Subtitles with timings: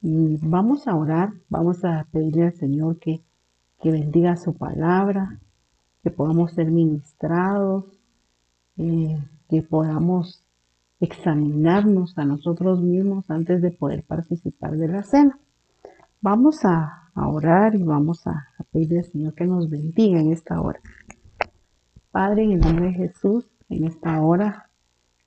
[0.00, 3.24] Vamos a orar, vamos a pedirle al Señor que,
[3.80, 5.40] que bendiga su palabra,
[6.04, 7.84] que podamos ser ministrados,
[8.76, 10.44] eh, que podamos
[11.00, 15.38] examinarnos a nosotros mismos antes de poder participar de la cena.
[16.20, 20.60] Vamos a, orar y vamos a, a pedirle al Señor que nos bendiga en esta
[20.60, 20.80] hora.
[22.12, 24.70] Padre, en el nombre de Jesús, en esta hora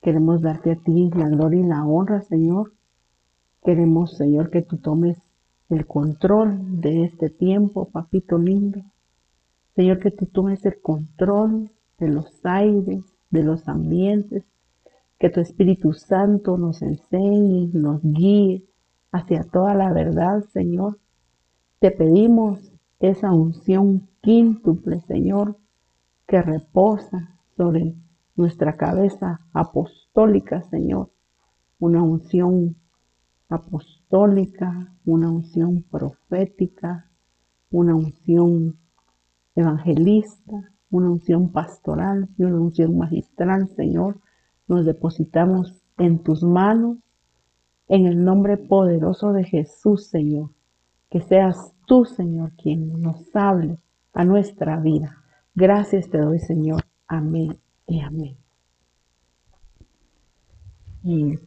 [0.00, 2.72] queremos darte a ti la gloria y la honra, Señor.
[3.64, 5.18] Queremos, Señor, que tú tomes
[5.68, 8.82] el control de este tiempo, papito lindo.
[9.76, 14.44] Señor, que tú tomes el control de los aires, de los ambientes,
[15.16, 18.64] que tu Espíritu Santo nos enseñe, nos guíe
[19.12, 20.98] hacia toda la verdad, Señor.
[21.78, 25.56] Te pedimos esa unción quíntuple, Señor,
[26.26, 27.94] que reposa sobre
[28.34, 31.10] nuestra cabeza apostólica, Señor.
[31.78, 32.76] Una unción
[33.54, 37.08] apostólica, una unción profética,
[37.70, 38.76] una unción
[39.54, 44.20] evangelista, una unción pastoral y una unción magistral, Señor.
[44.68, 46.98] Nos depositamos en tus manos,
[47.88, 50.50] en el nombre poderoso de Jesús, Señor.
[51.10, 53.78] Que seas tú, Señor, quien nos hable
[54.12, 55.16] a nuestra vida.
[55.54, 56.82] Gracias te doy, Señor.
[57.06, 58.36] Amén y amén.
[61.02, 61.38] Y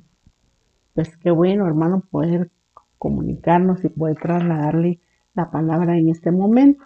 [0.96, 2.50] pues qué bueno, hermano, poder
[2.98, 5.02] comunicarnos y poder trasladarle
[5.34, 6.84] la palabra en este momento.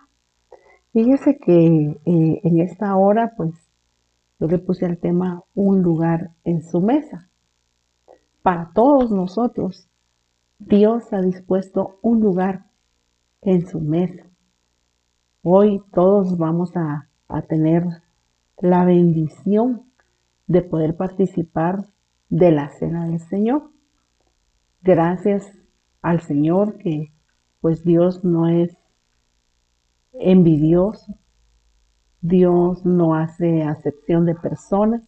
[0.91, 3.53] Fíjese que eh, en esta hora, pues,
[4.39, 7.29] yo le puse al tema un lugar en su mesa.
[8.41, 9.87] Para todos nosotros,
[10.57, 12.65] Dios ha dispuesto un lugar
[13.41, 14.25] en su mesa.
[15.43, 17.83] Hoy todos vamos a, a tener
[18.57, 19.83] la bendición
[20.47, 21.85] de poder participar
[22.29, 23.69] de la cena del Señor.
[24.81, 25.51] Gracias
[26.01, 27.11] al Señor que
[27.59, 28.77] pues Dios no es
[30.13, 31.17] envidioso.
[32.21, 35.01] Dios no hace acepción de personas,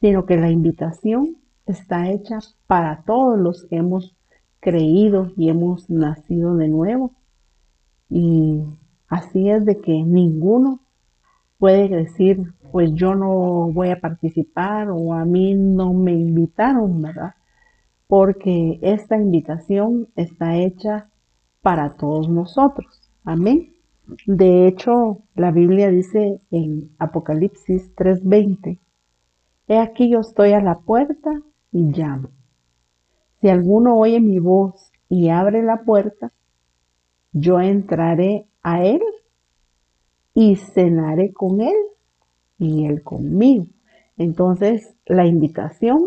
[0.00, 4.16] sino que la invitación está hecha para todos los que hemos
[4.60, 7.14] creído y hemos nacido de nuevo.
[8.10, 8.62] Y
[9.08, 10.80] así es de que ninguno
[11.58, 17.34] puede decir, pues yo no voy a participar o a mí no me invitaron, ¿verdad?
[18.08, 21.10] Porque esta invitación está hecha
[21.62, 23.08] para todos nosotros.
[23.22, 23.74] Amén.
[24.26, 28.80] De hecho, la Biblia dice en Apocalipsis 3:20,
[29.68, 31.30] He aquí yo estoy a la puerta
[31.70, 32.30] y llamo.
[33.40, 36.32] Si alguno oye mi voz y abre la puerta,
[37.32, 39.02] yo entraré a él
[40.32, 41.76] y cenaré con él
[42.58, 43.66] y él conmigo.
[44.16, 46.00] Entonces, la invitación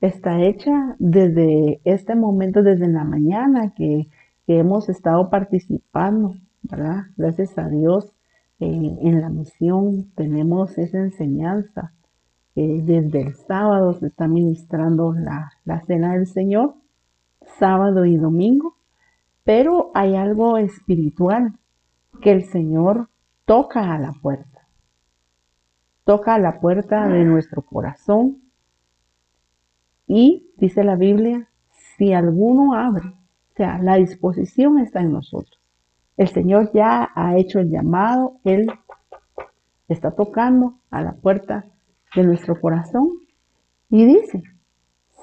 [0.00, 4.08] está hecha desde este momento, desde la mañana que,
[4.46, 6.34] que hemos estado participando
[7.16, 8.12] Gracias a Dios
[8.58, 11.92] en la misión tenemos esa enseñanza.
[12.54, 16.74] Eh, desde el sábado se está ministrando la, la cena del Señor,
[17.58, 18.76] sábado y domingo,
[19.44, 21.52] pero hay algo espiritual
[22.22, 23.10] que el Señor
[23.44, 24.66] toca a la puerta.
[26.04, 28.38] Toca a la puerta de nuestro corazón
[30.06, 31.48] y dice la Biblia,
[31.96, 35.60] si alguno abre, o sea, la disposición está en nosotros.
[36.16, 38.70] El Señor ya ha hecho el llamado, Él
[39.88, 41.66] está tocando a la puerta
[42.14, 43.10] de nuestro corazón
[43.90, 44.42] y dice,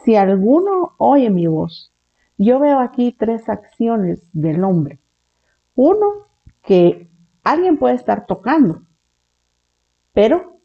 [0.04, 1.94] si alguno oye mi voz,
[2.38, 5.00] yo veo aquí tres acciones del hombre.
[5.76, 6.28] Uno,
[6.64, 7.10] que
[7.44, 8.84] alguien puede estar tocando,
[10.14, 10.60] pero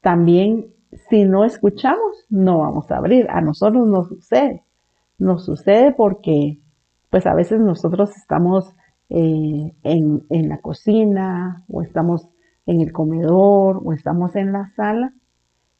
[0.00, 0.72] también
[1.08, 3.28] si no escuchamos, no vamos a abrir.
[3.30, 4.62] A nosotros nos sucede.
[5.18, 6.58] Nos sucede porque
[7.10, 8.72] pues a veces nosotros estamos
[9.10, 12.28] eh, en, la cocina o estamos
[12.64, 15.12] en el comedor o estamos en la sala.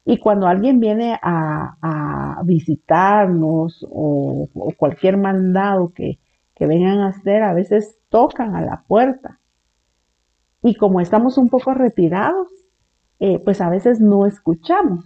[0.05, 6.19] Y cuando alguien viene a, visitarnos o, cualquier mandado que,
[6.61, 9.41] vengan a hacer, a veces tocan a la puerta.
[10.63, 12.47] Y como estamos un poco retirados,
[13.25, 15.05] eh, pues a veces no escuchamos.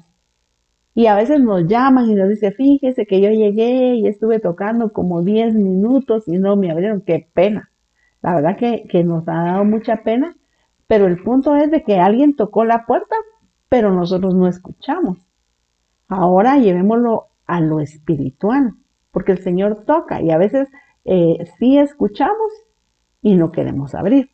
[0.95, 4.91] Y a veces nos llaman y nos dice, fíjese que yo llegué y estuve tocando
[4.91, 7.71] como 10 minutos y no me abrieron, qué pena.
[8.23, 10.35] La verdad que, nos ha dado mucha pena,
[10.87, 13.15] pero el punto es de que alguien tocó la puerta,
[13.69, 15.19] pero nosotros no escuchamos.
[16.09, 18.73] Ahora llevémoslo a lo espiritual,
[19.11, 20.69] porque el Señor toca y a veces
[21.05, 22.51] eh, sí escuchamos
[23.21, 24.31] y no queremos abrir.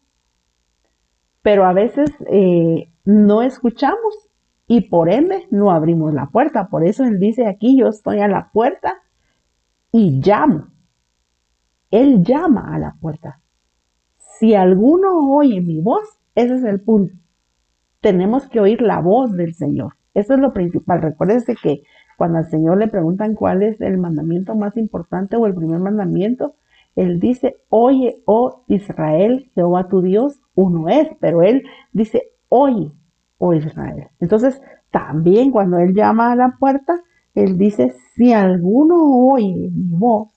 [1.42, 4.30] Pero a veces eh, no escuchamos
[4.66, 6.68] y por ende no abrimos la puerta.
[6.68, 8.94] Por eso Él dice aquí, yo estoy a la puerta
[9.90, 10.68] y llamo.
[11.90, 13.40] Él llama a la puerta.
[14.38, 17.14] Si alguno oye mi voz, ese es el punto.
[18.00, 19.94] Tenemos que oír la voz del Señor.
[20.14, 21.02] Eso es lo principal.
[21.02, 21.82] Recuérdese que
[22.16, 26.54] cuando al Señor le preguntan cuál es el mandamiento más importante o el primer mandamiento,
[26.96, 32.92] Él dice, oye, oh Israel, Jehová tu Dios, uno es, pero Él dice, oye,
[33.38, 34.08] oh Israel.
[34.20, 34.60] Entonces,
[34.90, 37.00] también cuando Él llama a la puerta,
[37.34, 38.96] Él dice, si alguno
[39.30, 40.28] oye mi voz,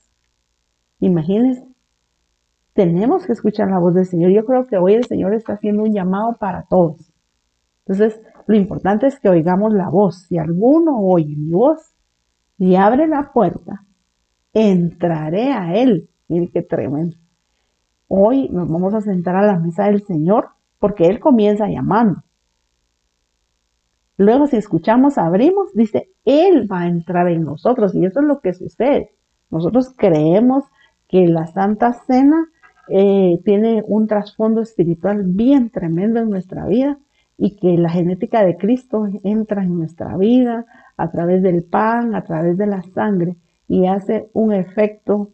[1.00, 1.68] imagínense,
[2.72, 4.32] tenemos que escuchar la voz del Señor.
[4.32, 7.12] Yo creo que hoy el Señor está haciendo un llamado para todos.
[7.86, 10.24] Entonces, lo importante es que oigamos la voz.
[10.28, 11.94] Si alguno oye mi voz
[12.58, 13.84] y abre la puerta,
[14.54, 16.10] entraré a Él.
[16.30, 17.18] Mire qué tremendo.
[18.08, 20.55] Hoy nos vamos a sentar a la mesa del Señor
[20.86, 22.22] porque Él comienza llamando.
[24.18, 27.96] Luego, si escuchamos, abrimos, dice, Él va a entrar en nosotros.
[27.96, 29.16] Y eso es lo que sucede.
[29.50, 30.64] Nosotros creemos
[31.08, 32.50] que la Santa Cena
[32.90, 37.00] eh, tiene un trasfondo espiritual bien tremendo en nuestra vida
[37.36, 40.68] y que la genética de Cristo entra en nuestra vida
[40.98, 43.38] a través del pan, a través de la sangre
[43.68, 45.32] y hace un efecto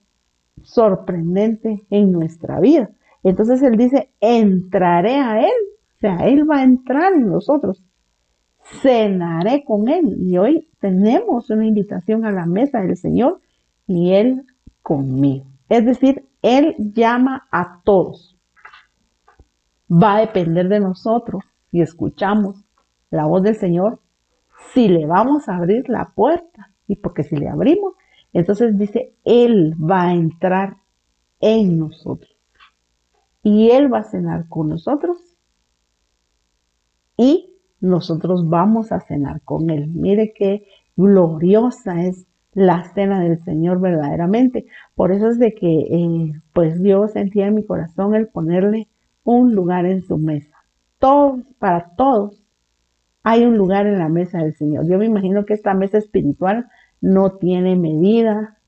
[0.63, 2.92] sorprendente en nuestra vida.
[3.23, 5.53] Entonces Él dice, entraré a Él,
[5.95, 7.83] o sea, Él va a entrar en nosotros,
[8.81, 10.18] cenaré con Él.
[10.19, 13.39] Y hoy tenemos una invitación a la mesa del Señor
[13.88, 14.44] y Él
[14.81, 15.45] conmigo.
[15.69, 18.38] Es decir, Él llama a todos.
[19.91, 22.63] Va a depender de nosotros y escuchamos
[23.09, 24.00] la voz del Señor,
[24.74, 26.71] si le vamos a abrir la puerta.
[26.88, 27.94] Y porque si le abrimos,
[28.33, 30.77] entonces dice, Él va a entrar
[31.39, 32.30] en nosotros.
[33.43, 35.17] Y Él va a cenar con nosotros.
[37.17, 39.88] Y nosotros vamos a cenar con Él.
[39.88, 44.65] Mire qué gloriosa es la cena del Señor verdaderamente.
[44.95, 48.88] Por eso es de que, eh, pues Dios sentía en mi corazón el ponerle
[49.23, 50.61] un lugar en su mesa
[51.01, 52.41] todos, para todos,
[53.23, 54.88] hay un lugar en la mesa del Señor.
[54.88, 56.67] Yo me imagino que esta mesa espiritual
[57.01, 58.59] no tiene medida,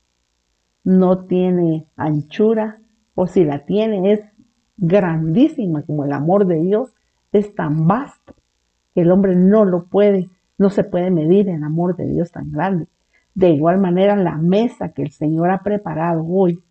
[0.82, 2.80] no tiene anchura,
[3.14, 4.20] o si la tiene es
[4.76, 6.92] grandísima como el amor de Dios,
[7.32, 8.34] es tan vasto
[8.94, 10.28] que el hombre no lo puede,
[10.58, 12.86] no se puede medir el amor de Dios tan grande.
[13.34, 16.62] De igual manera, la mesa que el Señor ha preparado hoy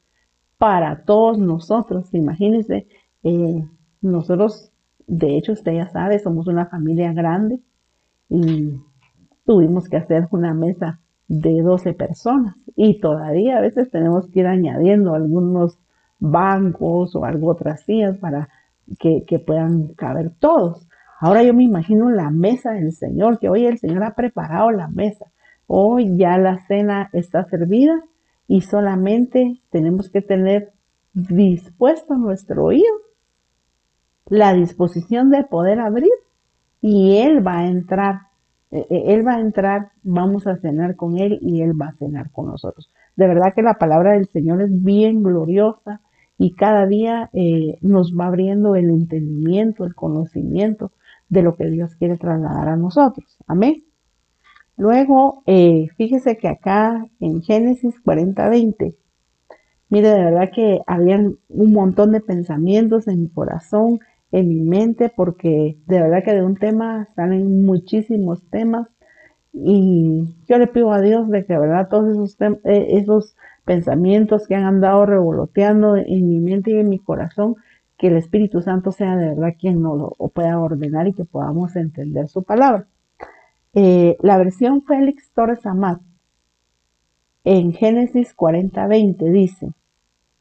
[0.58, 2.88] para todos nosotros, imagínense,
[3.24, 3.66] eh,
[4.02, 4.74] nosotros
[5.08, 7.60] de hecho, usted ya sabe, somos una familia grande
[8.30, 8.80] y
[9.46, 14.48] tuvimos que hacer una mesa de 12 personas y todavía a veces tenemos que ir
[14.48, 15.78] añadiendo algunos
[16.24, 18.48] bancos o algo otras sillas para
[18.98, 20.88] que, puedan caber todos.
[21.20, 24.88] Ahora yo me imagino la mesa del Señor, que hoy el Señor ha preparado la
[24.88, 25.26] mesa.
[25.68, 28.02] Hoy ya la cena está servida
[28.48, 30.72] y solamente tenemos que tener
[31.14, 32.94] dispuesto nuestro oído
[34.28, 36.12] la disposición de poder abrir
[36.82, 38.22] y Él va a entrar.
[38.72, 41.96] E, e, él va a entrar, vamos a cenar con Él y Él va a
[41.96, 42.90] cenar con nosotros.
[43.16, 46.02] De verdad que la palabra del Señor es bien gloriosa
[46.44, 50.92] y cada día eh, nos va abriendo el entendimiento, el conocimiento
[51.30, 53.38] de lo que Dios quiere trasladar a nosotros.
[53.48, 53.86] Amén.
[54.76, 58.94] Luego, eh, fíjese que acá en Génesis 40, 20,
[59.88, 64.02] mire, de verdad que habían un montón de pensamientos en mi corazón
[64.34, 68.90] en mi mente porque de verdad que de un tema salen muchísimos temas
[69.54, 72.36] y yo le pido a Dios de que, verdad, todos esos,
[72.66, 77.56] eh, esos pensamientos que han andado revoloteando en mi mente y en mi corazón,
[77.98, 81.76] que el Espíritu Santo sea de verdad quien nos lo pueda ordenar y que podamos
[81.76, 82.88] entender su palabra.
[83.74, 86.02] Eh, la versión Félix Torres Amat
[87.44, 89.74] en Génesis 40:20 dice,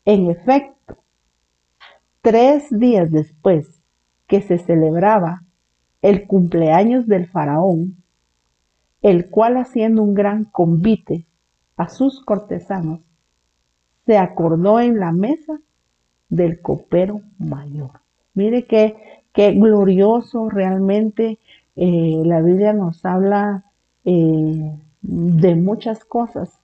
[0.05, 0.99] en efecto,
[2.21, 3.81] tres días después
[4.27, 5.43] que se celebraba
[6.01, 7.97] el cumpleaños del faraón,
[9.01, 11.27] el cual haciendo un gran convite
[11.77, 13.01] a sus cortesanos,
[14.07, 15.61] se acordó en la mesa
[16.29, 18.01] del copero mayor.
[18.35, 21.39] Mire qué, qué glorioso realmente
[21.77, 23.65] eh, la Biblia nos habla
[24.05, 26.61] eh, de muchas cosas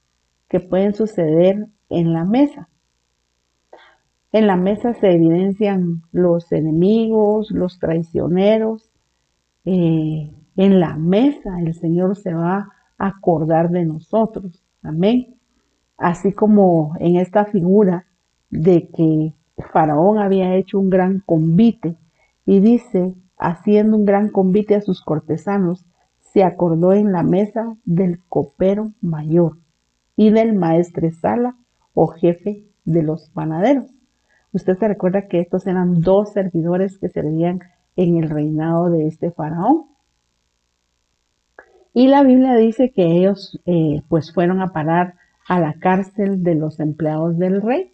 [0.48, 2.68] que pueden suceder en la mesa.
[4.32, 8.90] En la mesa se evidencian los enemigos, los traicioneros.
[9.64, 12.68] Eh, en la mesa el Señor se va
[12.98, 14.62] a acordar de nosotros.
[14.82, 15.37] Amén.
[15.98, 18.06] Así como en esta figura
[18.50, 19.34] de que
[19.72, 21.96] Faraón había hecho un gran convite
[22.46, 25.84] y dice, haciendo un gran convite a sus cortesanos,
[26.32, 29.58] se acordó en la mesa del copero mayor
[30.16, 31.56] y del maestresala
[31.94, 33.90] o jefe de los panaderos.
[34.52, 37.60] Usted se recuerda que estos eran dos servidores que servían
[37.96, 39.86] en el reinado de este faraón.
[41.92, 45.14] Y la Biblia dice que ellos eh, pues fueron a parar
[45.48, 47.92] a la cárcel de los empleados del rey.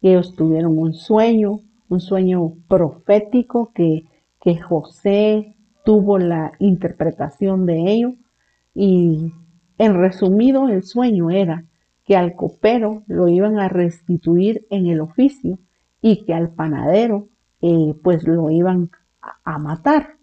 [0.00, 4.06] Ellos tuvieron un sueño, un sueño profético que,
[4.40, 8.14] que José tuvo la interpretación de ello
[8.74, 9.32] y
[9.78, 11.64] en resumido el sueño era
[12.04, 15.58] que al copero lo iban a restituir en el oficio
[16.00, 17.28] y que al panadero
[17.60, 18.90] eh, pues lo iban
[19.44, 20.16] a, matar.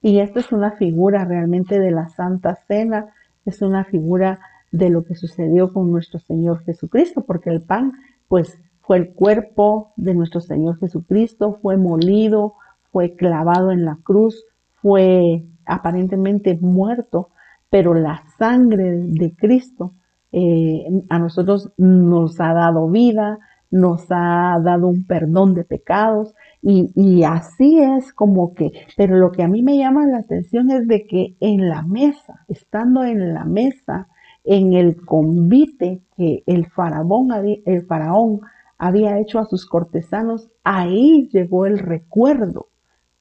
[0.00, 4.40] Y esta es una figura realmente de la Santa Cena, es una figura
[4.72, 7.92] de lo que sucedió con nuestro Señor Jesucristo, porque el pan
[8.26, 12.54] pues fue el cuerpo de nuestro Señor Jesucristo, fue molido,
[12.90, 14.44] fue clavado en la cruz,
[14.80, 17.28] fue aparentemente muerto,
[17.70, 19.92] pero la sangre de Cristo
[20.32, 23.38] eh, a nosotros nos ha dado vida,
[23.70, 29.32] nos ha dado un perdón de pecados y, y, así es como que, pero lo
[29.32, 33.34] que a mí me llama la atención es de que en la mesa, estando en
[33.34, 34.08] la mesa,
[34.44, 37.28] en el convite que el faraón,
[37.64, 38.40] el faraón
[38.78, 42.68] había hecho a sus cortesanos, ahí llegó el recuerdo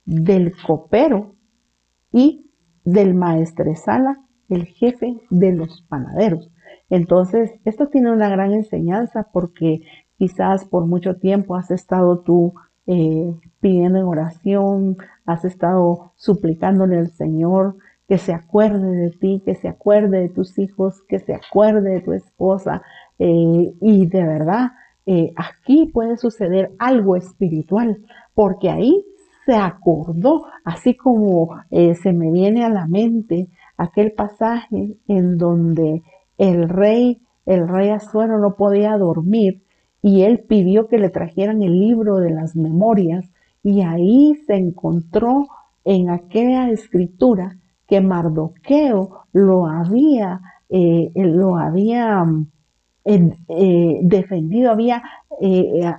[0.06, 1.36] del copero
[2.12, 2.50] y
[2.84, 6.50] del maestresala, el jefe de los panaderos.
[6.90, 9.82] Entonces, esto tiene una gran enseñanza porque
[10.18, 12.54] quizás por mucho tiempo has estado tú
[12.88, 17.78] eh, pidiendo en oración, has estado suplicándole al Señor
[18.12, 22.02] que se acuerde de ti, que se acuerde de tus hijos, que se acuerde de
[22.02, 22.82] tu esposa.
[23.18, 24.72] Eh, y de verdad,
[25.06, 28.00] eh, aquí puede suceder algo espiritual,
[28.34, 29.06] porque ahí
[29.46, 36.02] se acordó, así como eh, se me viene a la mente aquel pasaje en donde
[36.38, 39.64] el rey, el rey Azuero no podía dormir
[40.02, 43.24] y él pidió que le trajeran el libro de las memorias
[43.64, 45.48] y ahí se encontró
[45.86, 47.56] en aquella escritura
[47.92, 52.24] que Mardoqueo lo había, eh, lo había
[53.04, 55.04] eh, defendido, había,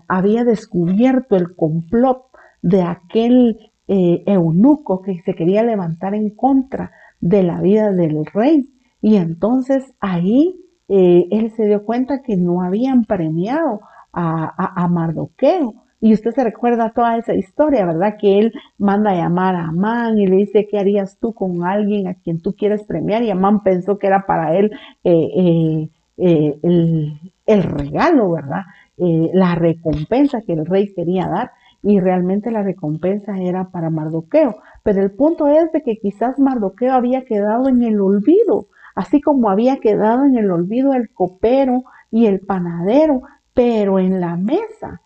[0.08, 2.22] había descubierto el complot
[2.62, 3.58] de aquel
[3.88, 8.70] eh, eunuco que se quería levantar en contra de la vida del rey.
[9.02, 10.56] Y entonces ahí
[10.88, 13.80] eh, él se dio cuenta que no habían premiado
[14.12, 15.81] a, Mardoqueo.
[16.02, 18.16] Y usted se recuerda toda esa historia, ¿verdad?
[18.20, 22.08] Que él manda a llamar a Amán y le dice, ¿qué harías tú con alguien
[22.08, 23.22] a quien tú quieres premiar?
[23.22, 24.72] Y Amán pensó que era para él
[25.04, 28.62] eh, el, el, regalo, ¿verdad?
[28.96, 31.52] la recompensa que el rey quería dar
[31.84, 34.56] y realmente la recompensa era para Mardoqueo.
[34.82, 38.66] Pero el punto es de que quizás Mardoqueo había quedado en el olvido,
[38.96, 43.22] así como había quedado en el olvido el copero y el panadero,
[43.54, 45.00] pero en la mesa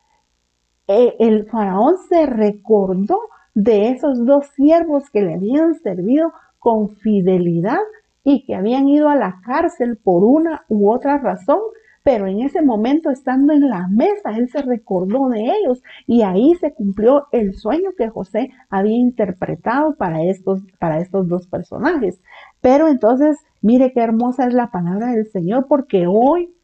[0.88, 3.18] eh, el faraón se recordó
[3.54, 7.80] de esos dos siervos que le habían servido con fidelidad
[8.22, 11.60] y que habían ido a la cárcel por una u otra razón,
[12.02, 16.54] pero en ese momento, estando en la mesa, él se recordó de ellos y ahí
[16.60, 22.20] se cumplió el sueño que José había interpretado para estos, para estos dos personajes.
[22.60, 26.54] Pero entonces, mire qué hermosa es la palabra del Señor, porque hoy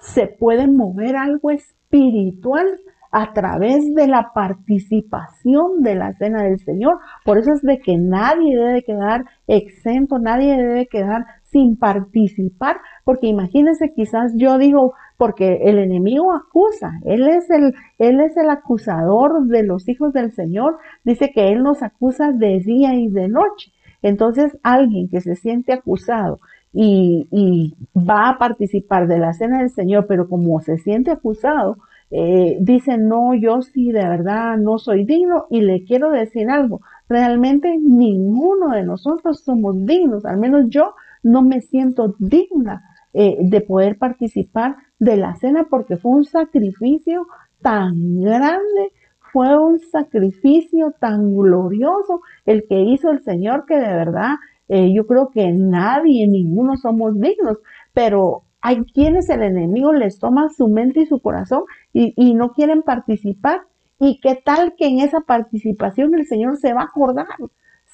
[0.00, 2.66] se puede mover algo espiritual
[3.10, 6.98] a través de la participación de la cena del Señor.
[7.24, 13.26] Por eso es de que nadie debe quedar exento, nadie debe quedar sin participar, porque
[13.26, 19.46] imagínense, quizás yo digo, porque el enemigo acusa, él es el, él es el acusador
[19.46, 23.72] de los hijos del Señor, dice que él nos acusa de día y de noche.
[24.02, 26.40] Entonces, alguien que se siente acusado
[26.72, 31.76] y, y va a participar de la cena del Señor, pero como se siente acusado,
[32.10, 36.80] eh, dice, no, yo sí de verdad no soy digno y le quiero decir algo,
[37.08, 43.60] realmente ninguno de nosotros somos dignos, al menos yo no me siento digna eh, de
[43.60, 47.26] poder participar de la cena porque fue un sacrificio
[47.62, 48.92] tan grande,
[49.32, 54.34] fue un sacrificio tan glorioso el que hizo el Señor que de verdad
[54.68, 57.58] eh, yo creo que nadie, ninguno somos dignos,
[57.92, 62.82] pero hay quienes el enemigo les toma su mente y su corazón y, no quieren
[62.82, 63.62] participar.
[63.98, 67.26] ¿Y qué tal que en esa participación el Señor se va a acordar?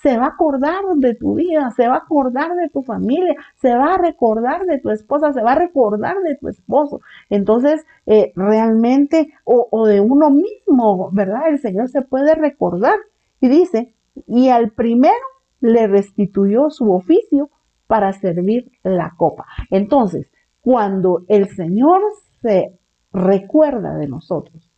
[0.03, 3.75] se va a acordar de tu vida, se va a acordar de tu familia, se
[3.75, 7.01] va a recordar de tu esposa, se va a recordar de tu esposo.
[7.31, 11.49] Entonces, eh, realmente, o de uno mismo, ¿verdad?
[11.49, 12.99] El Señor se puede recordar.
[13.41, 13.95] Y dice,
[14.27, 15.15] y al primero
[15.61, 17.51] le restituyó su oficio
[17.87, 19.47] para servir la copa.
[19.71, 20.27] Entonces,
[20.67, 22.03] cuando el Señor
[22.43, 22.77] se
[23.13, 24.69] recuerda de nosotros.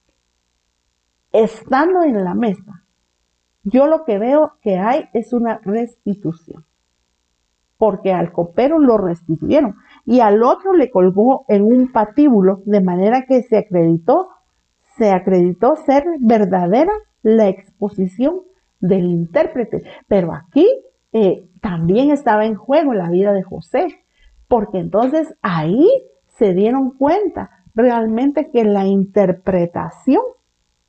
[1.33, 2.85] Estando en la mesa,
[3.62, 6.66] yo lo que veo que hay es una restitución.
[7.78, 13.23] Porque al copero lo restituyeron y al otro le colgó en un patíbulo de manera
[13.23, 14.28] que se acreditó,
[14.99, 16.92] se acreditó ser verdadera
[17.23, 18.42] la exposición
[18.78, 19.85] del intérprete.
[20.07, 20.68] Pero aquí
[21.14, 24.04] eh, también estaba en juego la vida de José,
[24.49, 25.87] porque entonces ahí
[26.38, 30.23] se dieron cuenta realmente que la interpretación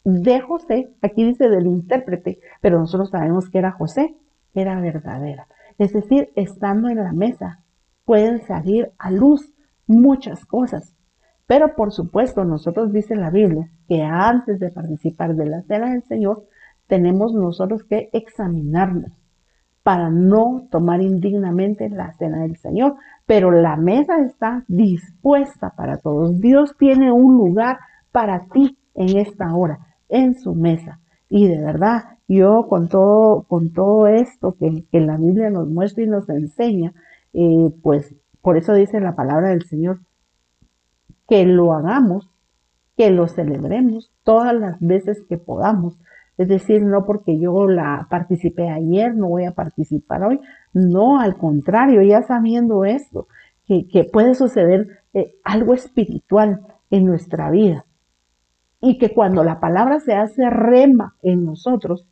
[0.03, 4.15] de José, aquí dice del intérprete, pero nosotros sabemos que era José,
[4.53, 5.47] era verdadera.
[5.77, 7.63] Es decir, estando en la mesa
[8.05, 9.53] pueden salir a luz
[9.85, 10.95] muchas cosas.
[11.45, 16.03] Pero por supuesto, nosotros dice la Biblia que antes de participar de la cena del
[16.03, 16.45] Señor,
[16.87, 19.11] tenemos nosotros que examinarnos
[19.83, 22.95] para no tomar indignamente la cena del Señor.
[23.29, 26.39] Pero la mesa está dispuesta para todos.
[26.41, 27.77] Dios tiene un lugar
[28.11, 29.77] para ti en esta hora,
[30.09, 30.99] en su mesa.
[31.29, 36.07] Y de verdad, yo con todo, con todo esto que, la Biblia nos muestra y
[36.07, 36.95] nos enseña,
[37.33, 39.99] eh, pues por eso dice la palabra del Señor,
[41.27, 42.31] que lo hagamos,
[42.97, 45.99] que lo celebremos todas las veces que podamos,
[46.39, 50.39] es decir, no porque yo la participé ayer, no voy a participar hoy.
[50.73, 53.27] No, al contrario, ya sabiendo esto,
[53.67, 57.85] que, puede suceder eh, algo espiritual en nuestra vida.
[58.81, 62.07] Y que cuando la palabra se hace rema en nosotros,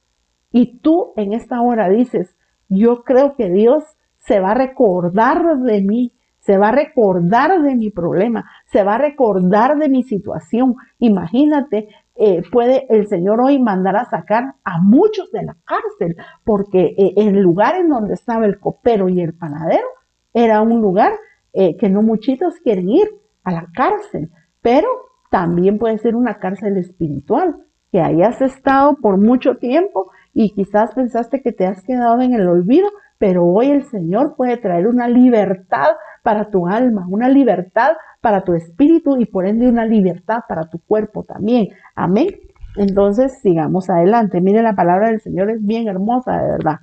[0.52, 2.36] y tú en esta hora dices,
[2.70, 3.84] yo creo que Dios
[4.20, 8.96] se va a recordar de mí, se va a recordar de mi problema, se va
[8.96, 10.76] a recordar de mi situación.
[11.00, 16.96] Imagínate eh, puede el Señor hoy mandar a sacar a muchos de la cárcel, porque
[16.98, 19.88] eh, el lugar en donde estaba el copero y el panadero
[20.34, 21.14] era un lugar
[21.54, 23.08] eh, que no muchitos quieren ir
[23.44, 24.32] a la cárcel,
[24.62, 24.88] pero
[25.30, 31.42] también puede ser una cárcel espiritual, que hayas estado por mucho tiempo y quizás pensaste
[31.42, 35.88] que te has quedado en el olvido, pero hoy el Señor puede traer una libertad
[36.24, 40.80] para tu alma, una libertad para tu espíritu y por ende una libertad para tu
[40.80, 41.70] cuerpo también.
[41.96, 42.28] Amén.
[42.76, 44.42] Entonces, sigamos adelante.
[44.42, 46.80] Mire, la palabra del Señor es bien hermosa, de verdad.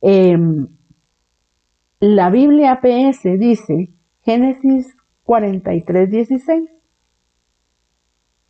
[0.00, 0.68] Em,
[2.00, 3.90] la Biblia PS dice,
[4.22, 6.70] Génesis 43, 16.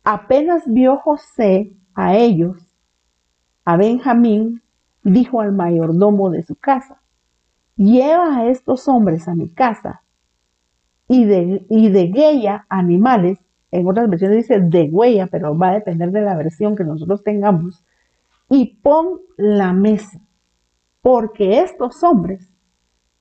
[0.03, 2.57] Apenas vio José a ellos,
[3.65, 4.61] a Benjamín,
[5.03, 7.01] dijo al mayordomo de su casa,
[7.79, 10.03] lleva a estos hombres a mi casa
[11.07, 13.39] y de, y animales,
[13.71, 17.23] en otras versiones dice de huella, pero va a depender de la versión que nosotros
[17.23, 17.83] tengamos,
[18.49, 20.19] y pon la mesa,
[21.01, 22.49] porque estos hombres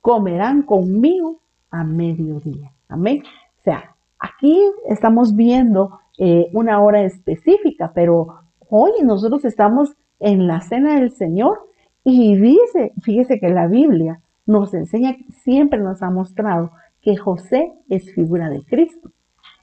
[0.01, 1.41] comerán conmigo
[1.71, 2.73] a mediodía.
[2.89, 3.23] Amén.
[3.61, 10.61] O sea, aquí estamos viendo eh, una hora específica, pero hoy nosotros estamos en la
[10.63, 11.71] cena del Señor
[12.03, 18.13] y dice, fíjese que la Biblia nos enseña, siempre nos ha mostrado que José es
[18.15, 19.11] figura de Cristo.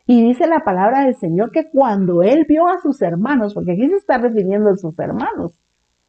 [0.05, 3.89] Y dice la palabra del Señor que cuando él vio a sus hermanos, porque aquí
[3.89, 5.59] se está refiriendo a sus hermanos,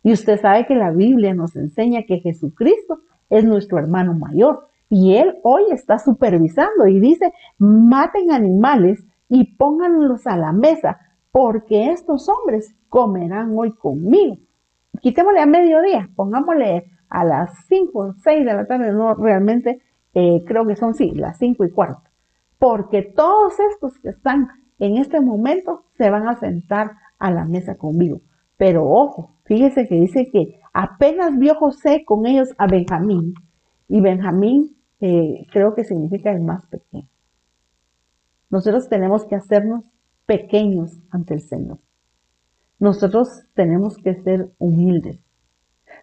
[0.02, 5.16] y usted sabe que la Biblia nos enseña que Jesucristo es nuestro hermano mayor, y
[5.16, 11.00] él hoy está supervisando y dice, maten animales y pónganlos a la mesa,
[11.32, 14.36] porque estos hombres comerán hoy conmigo.
[15.00, 19.82] Quitémosle a mediodía, pongámosle a las 5 o 6 de la tarde, no realmente
[20.18, 22.08] eh, creo que son, sí, las cinco y cuarto,
[22.58, 27.76] porque todos estos que están en este momento se van a sentar a la mesa
[27.76, 28.22] conmigo.
[28.56, 33.34] Pero ojo, fíjese que dice que apenas vio José con ellos a Benjamín,
[33.88, 37.08] y Benjamín eh, creo que significa el más pequeño.
[38.48, 39.84] Nosotros tenemos que hacernos
[40.24, 41.78] pequeños ante el Señor.
[42.78, 45.20] Nosotros tenemos que ser humildes.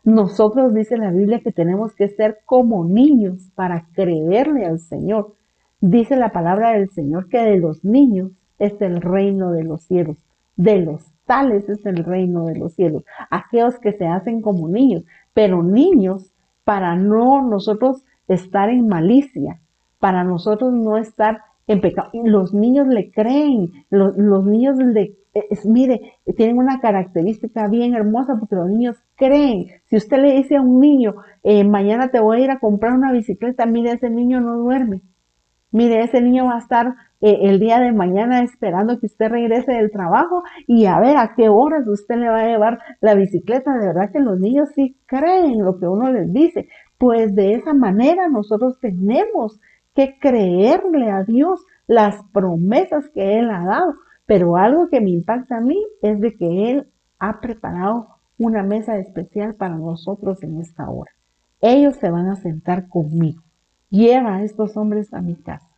[0.03, 5.33] Nosotros dice la Biblia que tenemos que ser como niños para creerle al Señor.
[5.79, 10.17] Dice la palabra del Señor que de los niños es el reino de los cielos.
[10.57, 13.03] De los tales es el reino de los cielos.
[13.29, 16.33] Aquellos que se hacen como niños, pero niños
[16.65, 19.59] para no nosotros estar en malicia,
[19.99, 22.09] para nosotros no estar en pecado.
[22.13, 25.15] Los niños le creen, los, los niños le
[25.65, 29.67] mire, tienen una característica bien hermosa porque los niños creen.
[29.85, 32.93] Si usted le dice a un niño, eh, mañana te voy a ir a comprar
[32.93, 35.01] una bicicleta, mire, ese niño no duerme.
[35.71, 39.71] Mire, ese niño va a estar eh, el día de mañana esperando que usted regrese
[39.71, 43.75] del trabajo y a ver a qué horas usted le va a llevar la bicicleta.
[43.75, 46.67] De verdad que los niños sí creen lo que uno les dice.
[46.99, 49.59] Pues de esa manera nosotros tenemos
[49.95, 55.57] que creerle a Dios las promesas que Él ha dado Pero algo que me impacta
[55.57, 58.07] a mí es de que Él ha preparado
[58.37, 61.11] una mesa especial para nosotros en esta hora.
[61.61, 63.41] Ellos se van a sentar conmigo.
[63.89, 65.69] Lleva a estos hombres a mi casa.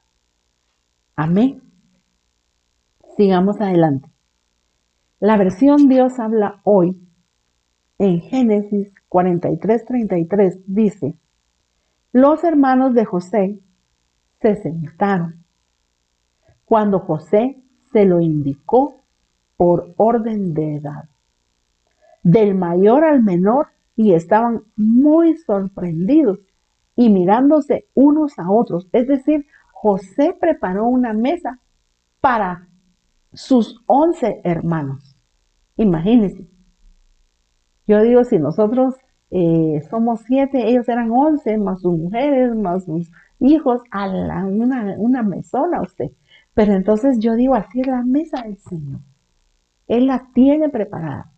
[1.16, 1.62] Amén.
[3.18, 4.10] Sigamos adelante.
[5.20, 7.02] La versión Dios habla hoy
[7.98, 11.16] en Génesis 43:33 dice,
[12.12, 13.60] los hermanos de José
[14.42, 15.46] se sentaron
[16.66, 17.64] cuando José
[17.96, 18.98] se lo indicó
[19.56, 21.06] por orden de edad,
[22.24, 26.40] del mayor al menor, y estaban muy sorprendidos
[26.98, 28.90] y mirándose unos a otros.
[28.92, 31.62] Es decir, José preparó una mesa
[32.20, 32.68] para
[33.32, 35.16] sus once hermanos.
[35.78, 36.50] Imagínense.
[37.88, 38.96] Yo digo, si nosotros
[39.32, 44.06] eh, somos siete, ellos eran once, más sus mujeres, más sus hijos, a
[44.44, 46.12] una, una mesona usted.
[46.56, 49.02] Pero entonces yo digo, así es la mesa del Señor.
[49.88, 51.32] Él la tiene preparada.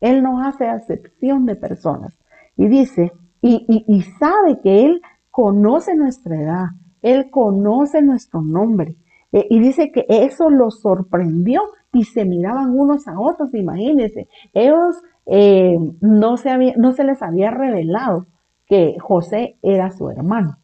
[0.00, 2.14] Él no hace acepción de personas.
[2.56, 6.66] Y dice, y, sabe que Él conoce nuestra edad,
[7.02, 8.96] Él conoce nuestro nombre.
[9.32, 14.28] Eh, y dice que eso los sorprendió y se miraban unos a otros, imagínense.
[14.54, 18.26] Ellos eh, no, se no se les había revelado
[18.66, 20.58] que José era su hermano.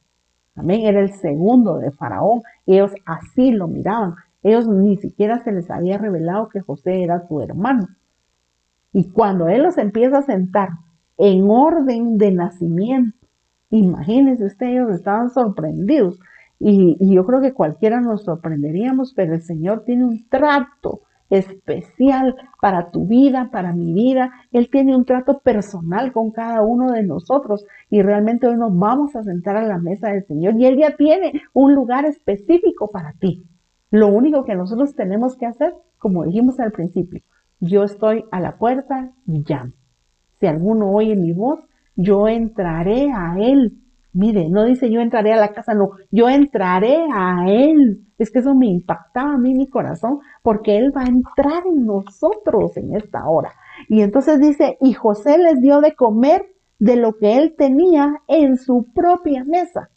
[0.54, 2.42] Amén, era el segundo de Faraón.
[2.66, 4.14] Ellos así lo miraban.
[4.42, 7.88] Ellos ni siquiera se les había revelado que José era su hermano.
[8.92, 10.70] Y cuando él los empieza a sentar
[11.18, 13.26] en orden de nacimiento,
[13.70, 16.18] imagínense ustedes, ellos estaban sorprendidos
[16.58, 22.90] y, yo creo que cualquiera nos sorprenderíamos, pero el Señor tiene un trato especial para
[22.90, 24.32] tu vida, para mi vida.
[24.52, 29.16] Él tiene un trato personal con cada uno de nosotros y realmente hoy nos vamos
[29.16, 33.12] a sentar a la mesa del Señor y Él ya tiene un lugar específico para
[33.14, 33.44] ti.
[33.90, 37.22] Lo único que nosotros tenemos que hacer, como dijimos al principio,
[37.60, 39.72] yo estoy a la puerta y llamo.
[40.40, 41.60] Si alguno oye mi voz,
[41.94, 43.78] yo entraré a Él
[44.16, 48.00] Mire, no dice yo entraré a la casa, no, yo entraré a Él.
[48.16, 51.84] Es que eso me impactaba a mí mi corazón, porque Él va a entrar en
[51.84, 53.52] nosotros en esta hora.
[53.90, 56.46] Y entonces dice, y José les dio de comer
[56.78, 59.90] de lo que Él tenía en su propia mesa.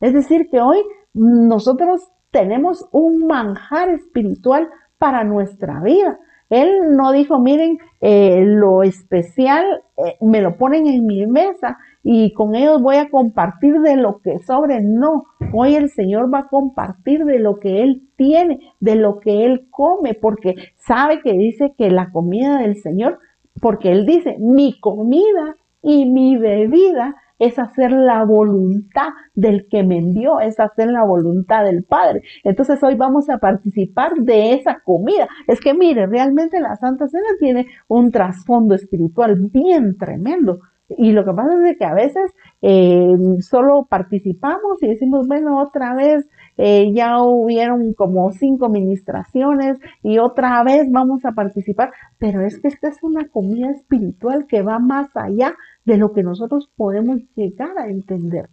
[0.00, 0.78] Es decir, que hoy
[1.12, 6.20] nosotros tenemos un manjar espiritual para nuestra vida.
[6.48, 9.64] Él no dijo, miren, eh, lo especial
[9.96, 11.76] eh, me lo ponen en mi mesa
[12.06, 14.82] y con ellos voy a compartir de lo que sobre.
[14.82, 19.46] No, hoy el Señor va a compartir de lo que Él tiene, de lo que
[19.46, 23.18] Él come, porque sabe que dice que la comida del Señor,
[23.60, 29.98] porque Él dice, mi comida y mi bebida es hacer la voluntad del que me
[29.98, 32.22] envió, es hacer la voluntad del Padre.
[32.44, 35.26] Entonces hoy vamos a participar de esa comida.
[35.46, 40.60] Es que mire, realmente la Santa Cena tiene un trasfondo espiritual bien tremendo.
[40.88, 45.94] Y lo que pasa es que a veces eh, solo participamos y decimos, bueno, otra
[45.94, 52.60] vez eh, ya hubieron como cinco ministraciones y otra vez vamos a participar, pero es
[52.60, 57.20] que esta es una comida espiritual que va más allá de lo que nosotros podemos
[57.34, 58.50] llegar a entender.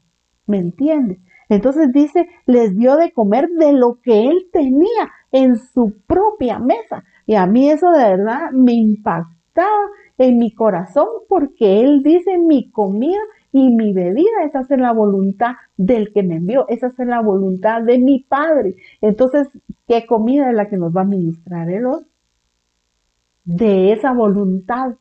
[0.47, 1.19] ¿Me entiende?
[1.49, 7.03] Entonces dice, les dio de comer de lo que él tenía en su propia mesa.
[7.25, 9.67] Y a mí eso de verdad me impactaba
[10.21, 13.19] en mi corazón porque Él dice mi comida
[13.51, 17.81] y mi bebida es hacer la voluntad del que me envió, es hacer la voluntad
[17.81, 18.75] de mi Padre.
[19.01, 19.49] Entonces,
[19.87, 22.05] ¿qué comida es la que nos va a ministrar Él hoy?
[23.43, 24.93] De esa voluntad,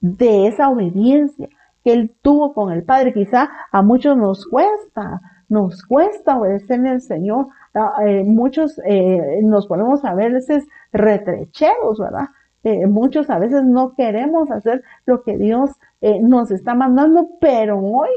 [0.00, 1.48] de esa obediencia
[1.82, 3.14] que Él tuvo con el Padre.
[3.14, 7.48] Quizá a muchos nos cuesta, nos cuesta obedecer al Señor.
[7.74, 12.28] Ah, eh, muchos eh, nos ponemos a veces retrecheros, ¿verdad?
[12.62, 15.70] Eh, muchos a veces no queremos hacer lo que Dios
[16.00, 18.10] eh, nos está mandando, pero hoy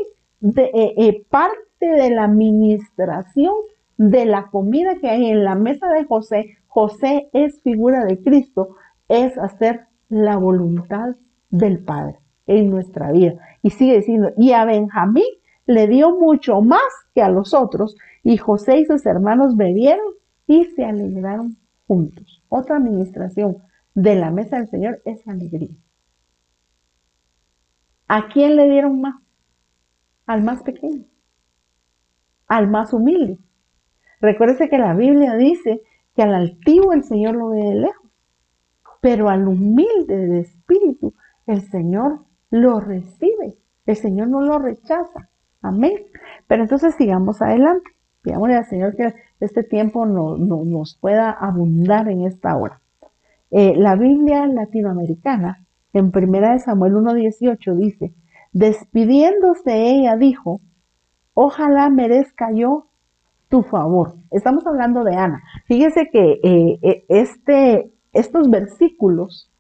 [0.58, 3.54] eh, parte de la administración
[3.98, 8.76] de la comida que hay en la mesa de José, José es figura de Cristo,
[9.08, 11.16] es hacer la voluntad
[11.50, 13.36] del Padre en nuestra vida.
[13.62, 15.24] Y sigue diciendo, y a Benjamín
[15.66, 16.82] le dio mucho más
[17.16, 20.06] que a los otros, y José y sus hermanos bebieron
[20.48, 22.42] y se alegraron juntos.
[22.50, 23.58] Otra administración
[23.96, 25.76] de la mesa del Señor es alegría.
[28.08, 29.16] ¿A quién le dieron más?
[30.26, 31.06] Al más pequeño,
[32.48, 33.40] al más humilde.
[34.22, 35.82] Recuérdese que la Biblia dice
[36.16, 38.10] que al altivo el Señor lo ve de lejos,
[39.02, 41.14] pero al humilde de espíritu
[41.46, 43.58] el Señor lo recibe.
[43.86, 45.30] El Señor no lo rechaza.
[45.62, 46.06] Amén.
[46.48, 47.90] Pero entonces sigamos adelante.
[48.22, 52.80] Pidámosle al Señor que este tiempo no, nos pueda abundar en esta hora.
[53.56, 55.64] Eh, la Biblia latinoamericana,
[55.94, 58.12] en 1 Samuel 1.18, dice,
[58.52, 60.60] despidiéndose ella, dijo,
[61.36, 62.88] ojalá merezca yo
[63.50, 64.16] tu favor.
[64.32, 65.44] Estamos hablando de Ana.
[65.68, 69.52] Fíjese que eh, eh, este, estos versículos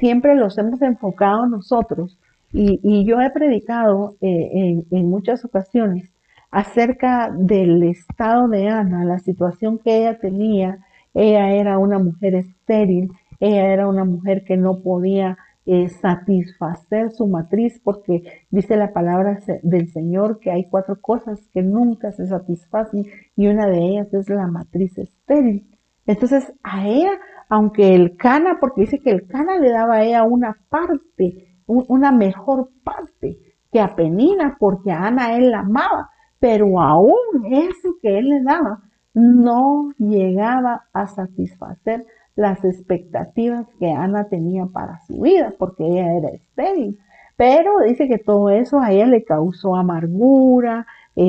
[0.00, 2.18] siempre los hemos enfocado nosotros
[2.52, 6.10] y, yo he predicado en, en muchas ocasiones
[6.50, 10.80] acerca del estado de Ana, la situación que ella tenía.
[11.14, 17.26] Ella era una mujer estéril, ella era una mujer que no podía eh, satisfacer su
[17.26, 23.06] matriz porque dice la palabra del Señor que hay cuatro cosas que nunca se satisfacen
[23.36, 25.66] y una de ellas es la matriz estéril.
[26.06, 27.12] Entonces a ella,
[27.48, 32.12] aunque el cana, porque dice que el cana le daba a ella una parte, una
[32.12, 33.38] mejor parte
[33.72, 38.42] que a Penina porque a Ana él la amaba, pero aún eso que él le
[38.42, 38.82] daba
[39.14, 42.04] no llegaba a satisfacer
[42.36, 46.98] las expectativas que Ana tenía para su vida, porque ella era estéril.
[47.36, 51.22] Pero dice que todo eso a ella le causó amargura, eh,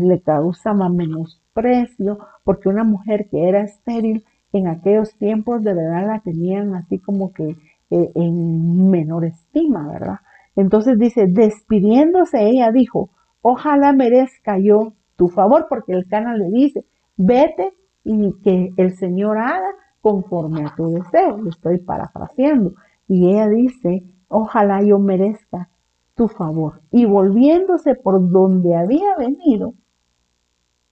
[0.00, 6.06] le causa más menosprecio, porque una mujer que era estéril en aquellos tiempos de verdad
[6.06, 7.56] la tenían así como que
[7.90, 10.18] eh, en menor estima, ¿verdad?
[10.56, 13.10] Entonces dice, despidiéndose ella dijo,
[13.42, 16.84] ojalá merezca yo tu favor, porque el cana le dice,
[17.16, 17.72] vete
[18.04, 21.46] y que el Señor haga conforme a tu deseo.
[21.48, 22.74] Estoy parafraseando.
[23.06, 25.68] Y ella dice, ojalá yo merezca
[26.14, 26.80] tu favor.
[26.90, 29.74] Y volviéndose por donde había venido,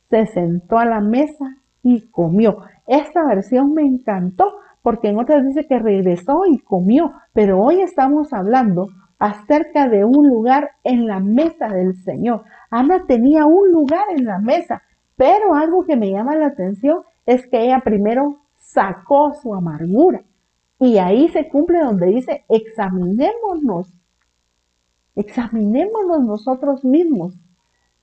[0.08, 2.58] se sentó a la mesa y comió.
[2.86, 8.32] Esta versión me encantó porque en otras dice que regresó y comió, pero hoy estamos
[8.32, 8.86] hablando
[9.18, 12.44] acerca de un lugar en la mesa del Señor.
[12.70, 14.82] Ana tenía un lugar en la mesa,
[15.16, 18.38] pero algo que me llama la atención es que ella primero
[18.76, 20.22] sacó su amargura.
[20.78, 23.90] Y ahí se cumple donde dice, examinémonos,
[25.14, 27.34] examinémonos nosotros mismos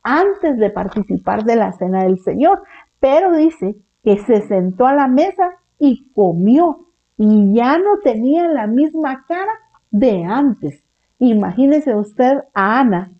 [0.01, 2.63] antes de participar de la cena del Señor.
[2.99, 8.65] Pero dice que se sentó a la mesa y comió y ya no tenía la
[8.65, 9.53] misma cara
[9.91, 10.83] de antes.
[11.19, 13.11] Imagínese usted a Ana.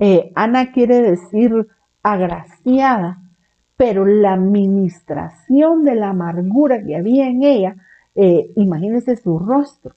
[0.00, 1.68] Eh, Ana quiere decir
[2.02, 3.22] agraciada,
[3.76, 7.76] pero la administración de la amargura que había en ella,
[8.14, 9.94] eh, imagínese su rostro,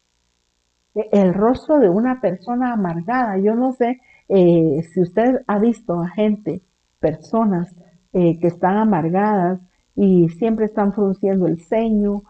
[0.95, 3.37] e, el rostro de una persona amargada.
[3.37, 6.61] Yo no sé eh, si usted ha visto a gente,
[6.99, 7.73] personas
[8.11, 9.61] que están amargadas
[9.95, 12.23] y siempre están frunciendo el ceño,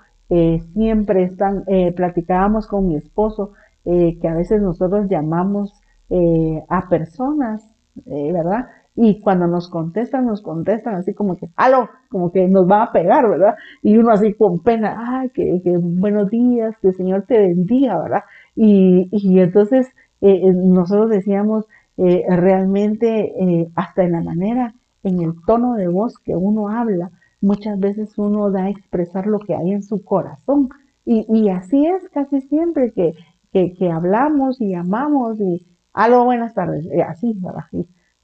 [0.74, 1.64] siempre están,
[1.96, 3.54] platicábamos con mi esposo,
[3.86, 5.74] eh, que a veces nosotros llamamos
[6.10, 7.64] eh, a personas,
[8.06, 8.68] eh, ¿verdad?
[9.02, 12.92] Y cuando nos contestan, nos contestan así como que, aló, como que nos va a
[12.92, 13.56] pegar, ¿verdad?
[13.82, 18.24] Y uno así con pena, ay, que, buenos días, que el Señor te bendiga, ¿verdad?
[18.56, 19.88] Y, y entonces
[20.22, 27.10] nosotros decíamos, realmente, hasta en la manera, en el tono de voz que uno habla,
[27.40, 30.70] muchas veces uno da a expresar lo que hay en su corazón.
[31.06, 33.14] Y, y así es casi siempre que
[33.52, 37.64] que, hablamos y amamos y, algo buenas tardes, así, ¿verdad?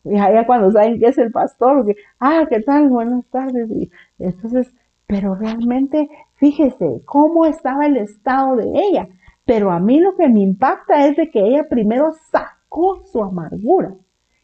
[0.05, 2.89] Ya cuando saben que es el pastor, que, ah, ¿qué tal?
[2.89, 3.69] Buenas tardes.
[3.71, 4.73] Y entonces,
[5.07, 9.07] pero realmente, fíjese cómo estaba el estado de ella.
[9.45, 13.93] Pero a mí lo que me impacta es de que ella primero sacó su amargura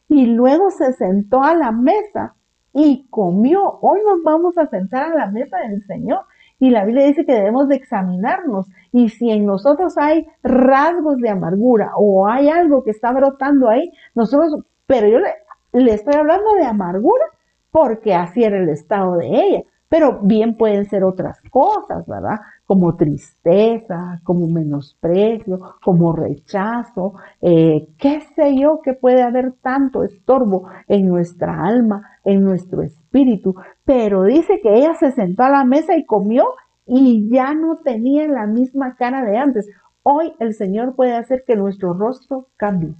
[0.08, 2.36] y luego se sentó a la mesa
[2.74, 3.80] y comió.
[3.82, 6.26] Hoy nos vamos a sentar a la mesa del Señor
[6.60, 8.68] y la Biblia dice que debemos de examinarnos.
[8.92, 13.92] Y si en nosotros hay rasgos de amargura o hay algo que está brotando ahí,
[14.14, 15.30] nosotros, pero yo le,
[15.74, 17.26] le estoy hablando de amargura
[17.72, 19.64] porque así era el estado de ella.
[19.92, 22.40] Pero bien pueden ser otras cosas, ¿verdad?
[22.66, 30.70] Como tristeza, como menosprecio, como rechazo, eh, qué sé yo, que puede haber tanto estorbo
[30.88, 33.56] en nuestra alma, en nuestro espíritu.
[33.84, 36.46] Pero dice que ella se sentó a la mesa y comió
[36.86, 39.68] y ya no tenía la misma cara de antes.
[40.04, 42.96] Hoy el Señor puede hacer que nuestro rostro cambie,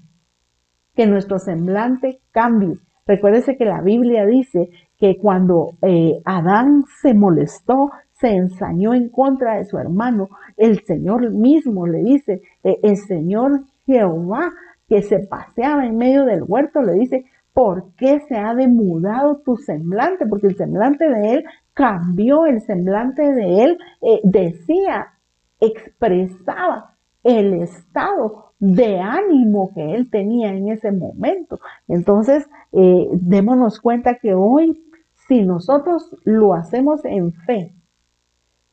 [0.96, 2.78] que nuestro semblante cambie.
[3.08, 9.58] Recuérdese que la Biblia dice que cuando eh, Adán se molestó, se ensañó en contra
[9.58, 14.52] de su hermano, el Señor mismo le dice, eh, el Señor Jehová
[14.88, 19.56] que se paseaba en medio del huerto, le dice, ¿por qué se ha demudado tu
[19.56, 20.26] semblante?
[20.28, 25.14] Porque el semblante de él cambió, el semblante de él eh, decía,
[25.60, 31.60] expresaba el estado de ánimo que él tenía en ese momento.
[31.88, 34.84] Entonces, eh, démonos cuenta que hoy,
[35.28, 37.76] si nosotros lo hacemos en fe,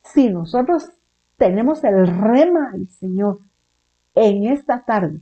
[0.03, 0.91] si nosotros
[1.37, 3.39] tenemos el rema del Señor
[4.15, 5.21] en esta tarde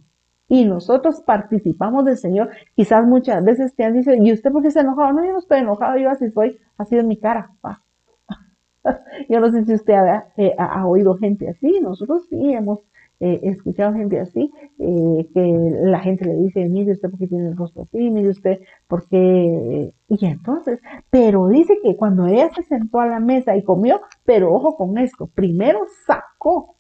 [0.50, 4.72] y nosotros participamos del Señor, quizás muchas veces te han dicho, ¿y usted por qué
[4.72, 5.14] se enojado?
[5.14, 7.52] No, yo no estoy enojado, yo así soy, así es mi cara.
[9.30, 9.94] yo no sé si usted
[10.38, 12.80] eh, ha, oído gente así, nosotros sí hemos
[13.20, 17.48] eh, escuchado gente así, eh, que la gente le dice, mire usted por qué tiene
[17.50, 19.92] el rostro así, mire usted por qué...
[20.08, 24.54] Y entonces, pero dice que cuando ella se sentó a la mesa y comió, pero
[24.54, 26.76] ojo con esto, primero sacó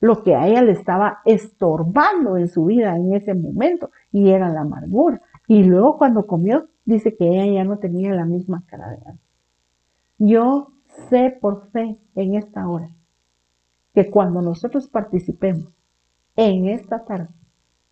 [0.00, 4.48] lo que a ella le estaba estorbando en su vida en ese momento, y era
[4.48, 5.20] la amargura.
[5.46, 9.26] Y luego cuando comió, dice que ella ya no tenía la misma cara de antes.
[10.18, 10.72] Yo
[11.08, 12.90] sé por fe en esta hora
[13.98, 15.74] que cuando nosotros participemos
[16.36, 17.34] en esta tarde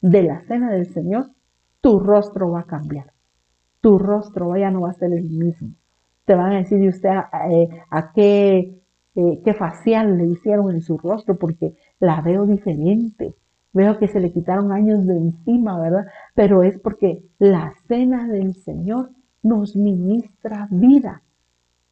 [0.01, 1.33] de la cena del Señor,
[1.81, 3.13] tu rostro va a cambiar.
[3.81, 5.71] Tu rostro ya no va a ser el mismo.
[6.25, 7.69] Te van a decir, ¿y usted a, eh,
[8.15, 8.79] qué,
[9.17, 11.37] eh, qué facial le hicieron en su rostro?
[11.37, 13.35] Porque la veo diferente.
[13.73, 16.07] Veo que se le quitaron años de encima, ¿verdad?
[16.37, 19.11] Pero es porque la cena del Señor
[19.43, 21.25] nos ministra vida,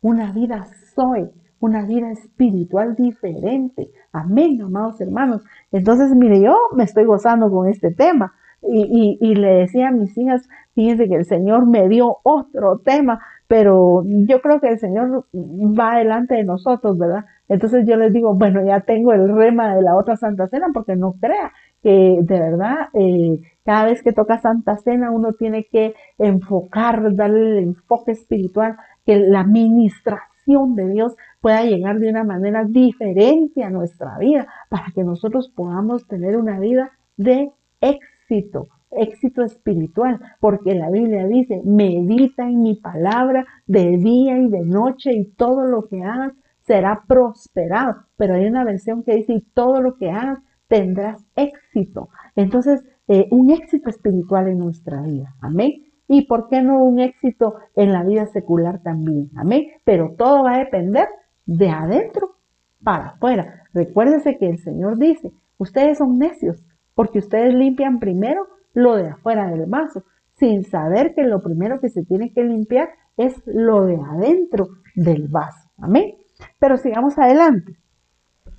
[0.00, 3.90] una vida soy, una vida espiritual diferente.
[4.12, 5.42] Amén, amados hermanos.
[5.72, 8.34] Entonces, mire, yo me estoy gozando con este tema.
[8.66, 13.20] Y, y, le decía a mis hijas, fíjense que el Señor me dio otro tema,
[13.46, 17.26] pero yo creo que el Señor va delante de nosotros, ¿verdad?
[17.48, 20.96] Entonces yo les digo, bueno, ya tengo el rema de la otra Santa Cena, porque
[20.96, 25.94] no crea que de verdad eh, cada vez que toca Santa Cena uno tiene que
[26.18, 31.14] enfocar, darle el enfoque espiritual, que la ministración de Dios
[31.44, 36.58] pueda llegar de una manera diferente a nuestra vida para que nosotros podamos tener una
[36.58, 37.50] vida de
[37.82, 44.62] éxito, éxito espiritual, porque la Biblia dice, medita en mi palabra de día y de
[44.62, 48.06] noche y todo lo que hagas será prosperado.
[48.16, 52.08] Pero hay una versión que dice, y todo lo que hagas tendrás éxito.
[52.36, 55.34] Entonces, eh, un éxito espiritual en nuestra vida.
[55.42, 59.30] Amén y por qué no un éxito en la vida secular también.
[59.36, 59.68] Amén.
[59.84, 61.08] Pero todo va a depender
[61.46, 62.36] de adentro
[62.82, 63.64] para afuera.
[63.72, 66.62] Recuérdense que el Señor dice, ustedes son necios
[66.94, 70.04] porque ustedes limpian primero lo de afuera del vaso,
[70.34, 75.28] sin saber que lo primero que se tiene que limpiar es lo de adentro del
[75.28, 75.70] vaso.
[75.78, 76.16] Amén.
[76.58, 77.76] Pero sigamos adelante.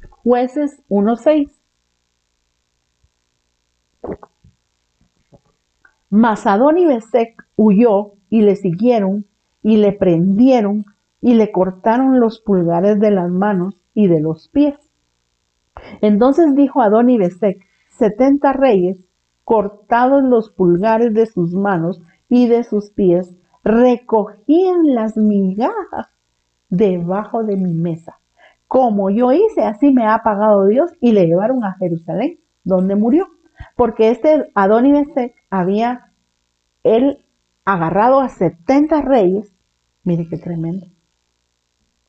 [0.09, 1.51] Jueces 1.6.
[6.09, 6.45] Mas
[6.77, 9.25] y Besec huyó y le siguieron
[9.61, 10.85] y le prendieron
[11.25, 14.75] y le cortaron los pulgares de las manos y de los pies.
[16.01, 19.03] Entonces dijo Adón y Besec, setenta reyes,
[19.43, 23.33] cortados los pulgares de sus manos y de sus pies,
[23.63, 26.09] recogían las migajas
[26.69, 28.19] debajo de mi mesa.
[28.67, 33.29] Como yo hice, así me ha pagado Dios y le llevaron a Jerusalén, donde murió.
[33.75, 36.11] Porque este Adonibesec había
[36.83, 37.25] él
[37.65, 39.51] agarrado a 70 reyes.
[40.03, 40.85] Mire qué tremendo.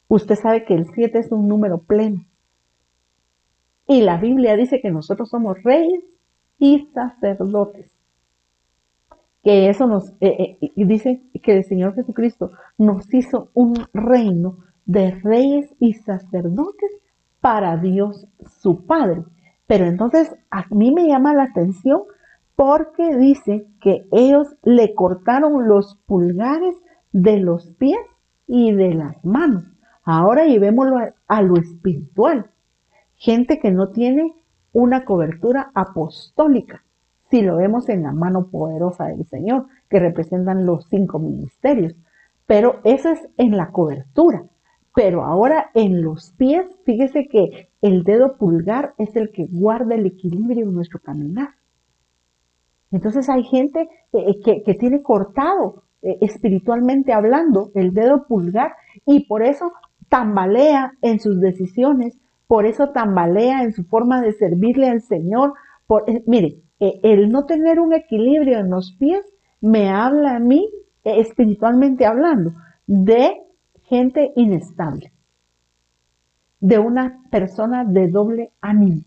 [0.09, 2.25] Usted sabe que el 7 es un número pleno.
[3.89, 6.05] Y la Biblia dice que nosotros somos reyes
[6.59, 7.91] y sacerdotes.
[9.43, 15.13] Que eso nos eh, eh, dice que el Señor Jesucristo nos hizo un reino de
[15.23, 16.91] reyes y sacerdotes
[17.41, 18.27] para Dios
[18.61, 19.23] su Padre.
[19.67, 22.03] Pero entonces a mí me llama la atención
[22.57, 26.75] porque dice que ellos le cortaron los pulgares
[27.13, 28.01] de los pies
[28.47, 29.76] y de las manos.
[30.07, 32.47] Ahora llevémoslo a, lo espiritual.
[33.17, 34.35] Gente que no tiene
[34.73, 36.85] una cobertura apostólica,
[37.29, 41.93] si lo vemos en la mano poderosa del Señor, que representan los cinco ministerios.
[42.47, 44.45] Pero eso es en la cobertura.
[44.95, 50.07] Pero ahora en los pies, fíjese que el dedo pulgar es el que guarda el
[50.07, 51.49] equilibrio en nuestro caminar.
[52.93, 59.43] Entonces hay gente eh, que, tiene cortado eh, espiritualmente hablando el dedo pulgar y por
[59.43, 59.73] eso
[60.09, 65.55] tambalea en sus decisiones, por eso tambalea en su forma de servirle al Señor.
[65.87, 69.25] Por, eh, mire, el no tener un equilibrio en los pies
[69.61, 70.69] me habla a mí,
[71.05, 72.55] espiritualmente hablando,
[72.87, 73.37] de
[73.85, 75.13] gente inestable,
[76.61, 79.03] de una persona de doble ánimo.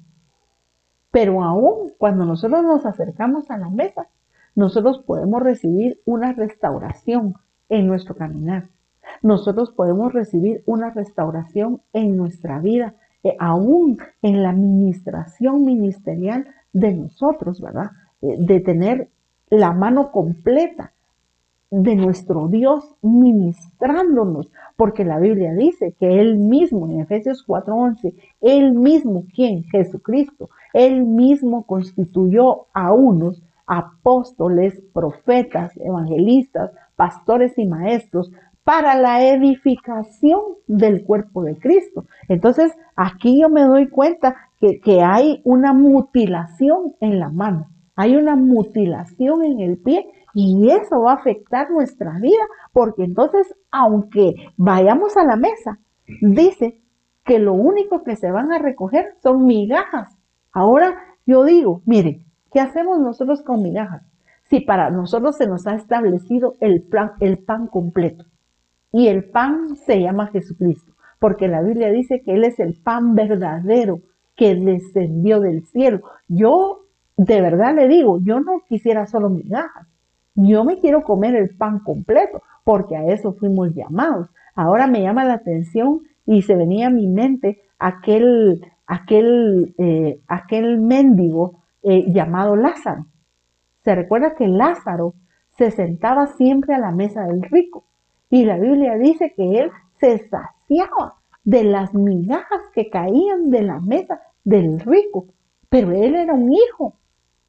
[1.12, 4.08] Pero aún cuando nosotros nos acercamos a la mesa,
[4.56, 7.36] nosotros podemos recibir una restauración
[7.70, 8.70] en nuestro caminar.
[9.22, 16.94] Nosotros podemos recibir una restauración en nuestra vida eh, aún en la administración ministerial de
[16.94, 17.92] nosotros, ¿verdad?
[18.22, 19.10] Eh, de tener
[19.50, 20.94] la mano completa
[21.72, 28.74] de nuestro Dios ministrándonos, porque la Biblia dice que Él mismo, en Efesios 4:11, Él
[28.74, 29.64] mismo, ¿quién?
[29.66, 38.32] Jesucristo, Él mismo constituyó a unos apóstoles, profetas, evangelistas, pastores y maestros
[38.64, 42.06] para la edificación del cuerpo de Cristo.
[42.28, 48.16] Entonces, aquí yo me doy cuenta que, que hay una mutilación en la mano, hay
[48.16, 54.36] una mutilación en el pie y eso va a afectar nuestra vida, porque entonces, aunque
[54.58, 55.80] vayamos a la mesa,
[56.22, 56.82] dice
[57.26, 60.16] que lo único que se van a recoger son migajas.
[60.52, 60.96] Ahora
[61.26, 64.04] yo digo, miren, ¿qué hacemos nosotros con migajas?
[64.50, 68.26] Si para nosotros se nos ha establecido el, plan, el pan completo.
[68.92, 73.16] Y el pan se llama Jesucristo, porque la Biblia dice que Él es el pan
[73.16, 74.02] verdadero
[74.36, 76.02] que descendió del cielo.
[76.28, 76.86] Yo
[77.18, 79.88] de verdad le digo, yo no quisiera solo migajas.
[80.36, 84.30] Yo me quiero comer el pan completo, porque a eso fuimos llamados.
[84.56, 90.80] Ahora me llama la atención y se venía a mi mente aquel, aquel, eh, aquel
[90.80, 93.06] mendigo eh, llamado Lázaro.
[93.84, 95.14] Se recuerda que Lázaro
[95.58, 97.89] se sentaba siempre a la mesa del rico
[98.30, 103.80] y la Biblia dice que él se saciaba de las migajas que caían de la
[103.80, 105.28] mesa del rico,
[105.70, 106.96] pero él era un hijo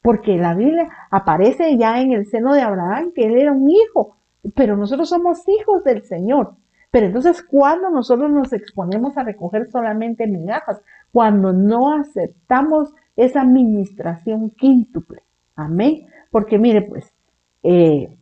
[0.03, 4.17] porque la Biblia aparece ya en el seno de Abraham que él era un hijo,
[4.55, 6.55] pero nosotros somos hijos del Señor.
[6.91, 10.81] Pero entonces, cuando nosotros nos exponemos a recoger solamente migajas,
[11.13, 15.23] cuando no aceptamos esa administración quíntuple,
[15.55, 16.07] amén.
[16.31, 17.13] Porque mire, pues,
[17.63, 18.17] eh,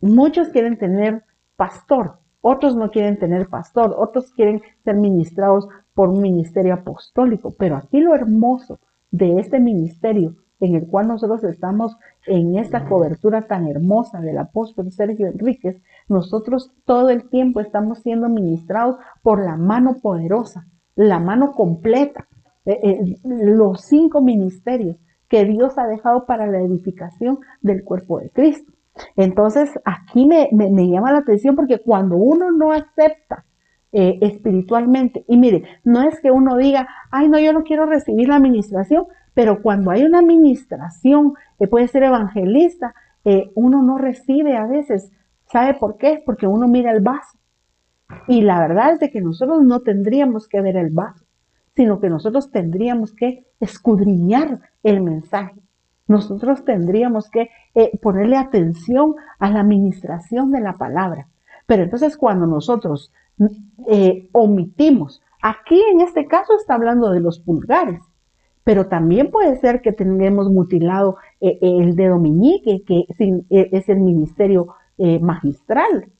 [0.00, 1.22] muchos quieren tener
[1.58, 7.52] pastor, otros no quieren tener pastor, otros quieren ser ministrados por un ministerio apostólico.
[7.58, 8.78] Pero aquí lo hermoso
[9.10, 11.96] de este ministerio en el cual nosotros estamos
[12.26, 18.28] en esta cobertura tan hermosa del apóstol Sergio Enríquez, nosotros todo el tiempo estamos siendo
[18.28, 22.28] ministrados por la mano poderosa, la mano completa,
[22.64, 24.96] eh, eh, los cinco ministerios
[25.28, 28.72] que Dios ha dejado para la edificación del cuerpo de Cristo.
[29.16, 30.48] Entonces, aquí me,
[30.88, 33.44] llama la atención porque cuando uno no acepta
[33.92, 38.28] eh, espiritualmente, y mire, no es que uno diga, ay, no, yo no quiero recibir
[38.28, 42.94] la administración, pero cuando hay una administración, que puede ser evangelista,
[43.24, 45.10] eh, uno no recibe a veces.
[45.46, 46.22] ¿Sabe por qué?
[46.24, 47.38] Porque uno mira el vaso.
[48.26, 51.24] Y la verdad es de que nosotros no tendríamos que ver el vaso,
[51.76, 55.60] sino que nosotros tendríamos que escudriñar el mensaje.
[56.08, 61.28] Nosotros tendríamos que eh, ponerle atención a la administración de la palabra.
[61.66, 63.12] Pero entonces cuando nosotros
[63.86, 68.00] eh, omitimos, aquí en este caso está hablando de los pulgares,
[68.64, 74.74] pero también puede ser que tengamos mutilado eh, el dedo meñique, que es el ministerio
[75.20, 76.10] magistral,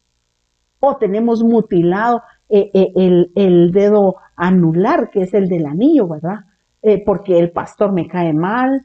[0.78, 6.44] o tenemos mutilado el, dedo anular, que es el del anillo, ¿verdad?
[7.04, 8.82] Porque el pastor me cae mal,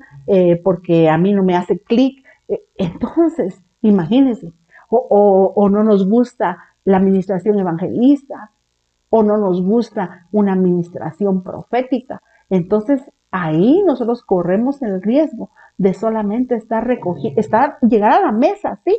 [0.63, 2.25] porque a mí no me hace clic.
[2.75, 4.51] entonces, imagínense,
[4.89, 8.51] o, o no nos gusta la administración evangelista,
[9.09, 12.21] o no nos gusta una administración profética.
[12.49, 18.79] Entonces, ahí nosotros corremos el riesgo de solamente estar recogiendo, estar, llegar a la mesa,
[18.83, 18.97] sí,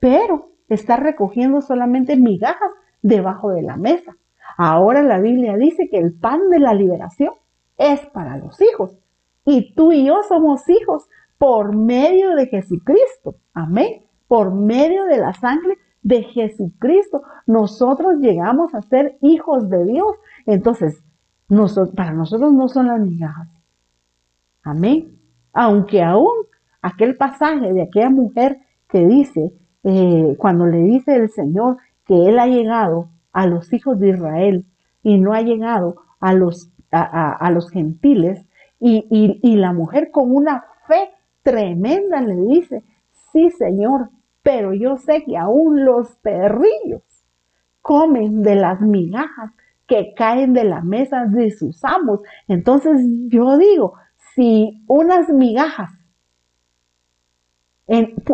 [0.00, 2.70] pero estar recogiendo solamente migajas
[3.02, 4.16] debajo de la mesa.
[4.56, 7.32] Ahora la Biblia dice que el pan de la liberación
[7.78, 8.98] es para los hijos.
[9.44, 11.08] Y tú y yo somos hijos
[11.38, 13.36] por medio de Jesucristo.
[13.54, 14.04] Amén.
[14.26, 17.22] Por medio de la sangre de Jesucristo.
[17.46, 20.16] Nosotros llegamos a ser hijos de Dios.
[20.44, 21.02] Entonces,
[21.94, 23.48] para nosotros no son las migajas.
[24.62, 25.18] Amén.
[25.52, 26.34] Aunque aún
[26.82, 28.58] aquel pasaje de aquella mujer
[28.88, 29.52] que dice,
[29.84, 34.66] eh, cuando le dice el Señor que Él ha llegado a los hijos de Israel
[35.02, 38.44] y no ha llegado a los, a, los gentiles,
[38.80, 41.10] y, la mujer con una fe
[41.42, 42.84] tremenda le dice,
[43.32, 44.10] sí Señor,
[44.42, 47.02] pero yo sé que aún los perrillos
[47.82, 49.52] comen de las migajas
[49.86, 52.20] que caen de la mesa de sus amos.
[52.46, 53.94] Entonces yo digo,
[54.34, 55.90] si unas migajas,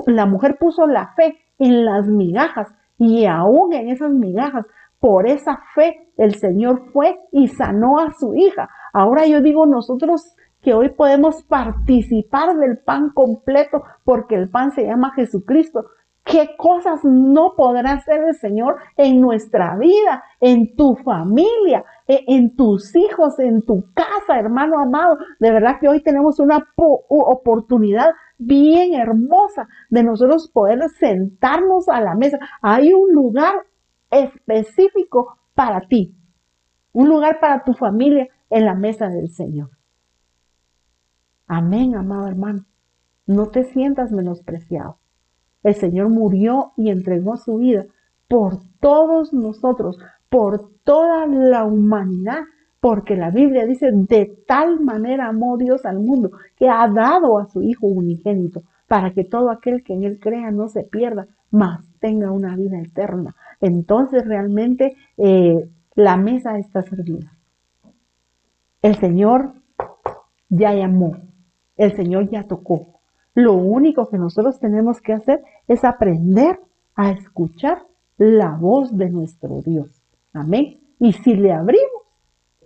[0.07, 4.67] la mujer puso la fe en las migajas y aún en esas migajas,
[5.05, 8.71] por esa fe el Señor fue y sanó a su hija.
[8.95, 14.87] Ahora yo digo nosotros que hoy podemos participar del pan completo porque el pan se
[14.87, 15.85] llama Jesucristo.
[16.25, 22.57] ¿Qué cosas no podrá hacer el Señor en nuestra vida, en tu familia, e, en
[22.57, 25.19] tus hijos, en tu casa, hermano amado?
[25.39, 32.15] De verdad que hoy tenemos una oportunidad bien hermosa de nosotros poder sentarnos a la
[32.15, 32.39] mesa.
[32.63, 33.67] Hay un lugar
[34.15, 36.15] específico para ti,
[36.93, 39.71] un lugar para tu familia en la mesa del Señor.
[41.47, 42.65] Amén, amado hermano.
[43.27, 44.99] No te sientas menospreciado.
[45.63, 47.87] El Señor murió y entregó su vida
[48.29, 49.99] por todos nosotros,
[50.29, 52.41] por toda la humanidad,
[52.81, 57.47] porque la Biblia dice, de tal manera amó Dios al mundo, que ha dado a
[57.47, 61.81] su Hijo unigénito, para que todo aquel que en Él crea no se pierda, mas
[61.99, 63.35] tenga una vida eterna.
[63.65, 67.33] Entonces realmente eh, la mesa está servida.
[68.83, 69.55] El Señor
[70.51, 71.17] ya llamó,
[71.77, 73.01] el Señor ya tocó,
[73.35, 76.61] lo único que nosotros tenemos que hacer es aprender
[76.95, 77.79] a escuchar
[78.19, 79.89] la voz de nuestro Dios.
[80.35, 80.81] Amén.
[81.01, 82.03] Y si le abrimos,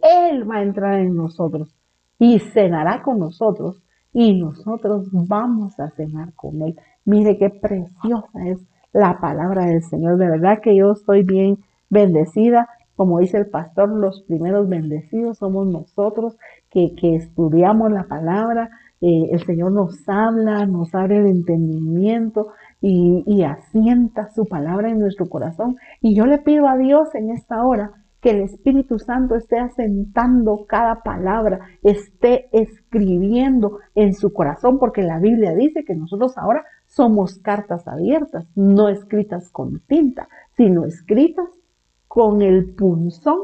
[0.03, 1.73] Él va a entrar en nosotros
[2.19, 3.81] y cenará con nosotros
[4.13, 6.77] y nosotros vamos a cenar con Él.
[7.05, 8.59] Mire qué preciosa es
[8.93, 10.17] la palabra del Señor.
[10.19, 11.59] De verdad que yo estoy bien
[11.91, 12.69] bendecida.
[12.97, 16.37] Como dice el pastor, los primeros bendecidos somos nosotros
[16.71, 18.71] que, que estudiamos la palabra,
[19.01, 22.49] eh, el Señor nos habla, nos abre el entendimiento
[22.81, 25.77] y, y asienta su palabra en nuestro corazón.
[26.01, 30.67] Y yo le pido a Dios en esta hora que el Espíritu Santo esté asentando
[30.67, 37.39] cada palabra, esté escribiendo en su corazón, porque la Biblia dice que nosotros ahora somos
[37.39, 41.49] cartas abiertas, no escritas con tinta, sino escritas
[42.09, 43.41] con el punzón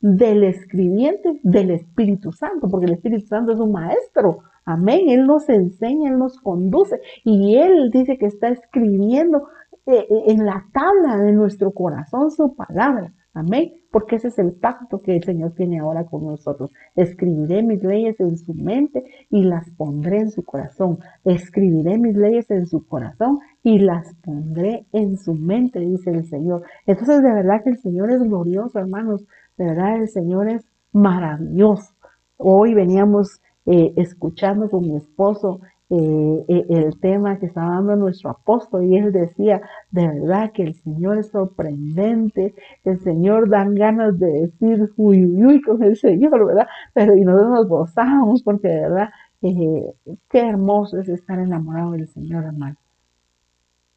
[0.00, 5.08] del escribiente del Espíritu Santo, porque el Espíritu Santo es un maestro Amén.
[5.08, 9.48] Él nos enseña, Él nos conduce y Él dice que está escribiendo
[9.86, 13.12] eh, en la tabla de nuestro corazón su palabra.
[13.34, 13.72] Amén.
[13.90, 16.70] Porque ese es el pacto que el Señor tiene ahora con nosotros.
[16.96, 20.98] Escribiré mis leyes en su mente y las pondré en su corazón.
[21.24, 26.62] Escribiré mis leyes en su corazón y las pondré en su mente, dice el Señor.
[26.86, 29.24] Entonces, de verdad que el Señor es glorioso, hermanos.
[29.56, 31.94] De verdad, el Señor es maravilloso.
[32.36, 35.60] Hoy veníamos eh, escuchando con mi esposo
[35.94, 40.62] eh, eh, el tema que estaba dando nuestro apóstol y él decía, de verdad que
[40.62, 45.96] el Señor es sorprendente, el Señor dan ganas de decir uy, uy, uy con el
[45.96, 46.66] Señor, ¿verdad?
[46.94, 49.10] Pero y nosotros nos gozamos porque de verdad,
[49.42, 52.76] qué hermoso es estar enamorado del Señor, hermano.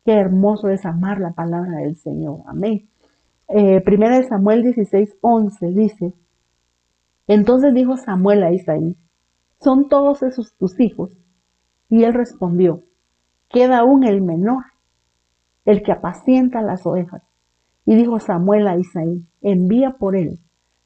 [0.03, 2.41] Qué hermoso es amar la palabra del Señor.
[2.45, 2.89] Amén.
[3.85, 6.13] primera de Samuel 16, 11 dice,
[7.27, 8.97] entonces dijo Samuel a Isaí,
[9.61, 11.09] ¿Son todos esos tus hijos?
[11.89, 12.83] Y él respondió,
[13.49, 14.63] queda aún el menor,
[15.65, 17.23] el que apacienta las ovejas.
[17.85, 20.39] Y dijo Samuel a Isaí, envía por él,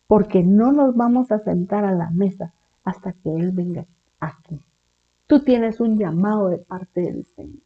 [0.08, 3.86] porque no nos vamos a sentar a la mesa hasta que él venga
[4.20, 4.60] aquí.
[5.28, 7.62] Tú tienes un llamado de parte del Señor.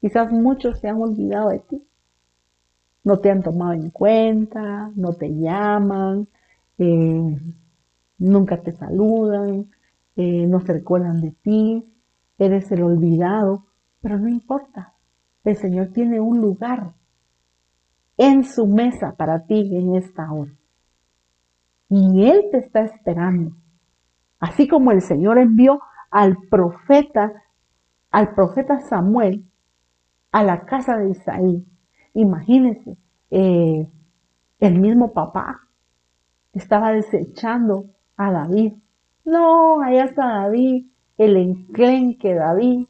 [0.00, 1.82] Quizás muchos se han olvidado de ti.
[3.04, 6.28] No te han tomado en cuenta, no te llaman,
[6.78, 7.38] eh,
[8.18, 9.70] nunca te saludan,
[10.16, 11.84] eh, no se recuerdan de ti,
[12.38, 13.66] eres el olvidado,
[14.00, 14.94] pero no importa.
[15.44, 16.94] El Señor tiene un lugar
[18.16, 20.52] en su mesa para ti en esta hora.
[21.88, 23.56] Y Él te está esperando.
[24.40, 25.80] Así como el Señor envió
[26.10, 27.32] al profeta,
[28.10, 29.44] al profeta Samuel
[30.32, 31.66] a la casa de Isaí.
[32.14, 32.96] Imagínense,
[33.30, 33.88] eh,
[34.58, 35.60] el mismo papá
[36.52, 38.74] estaba desechando a David
[39.26, 40.86] no, allá está David,
[41.18, 42.86] el enclenque David,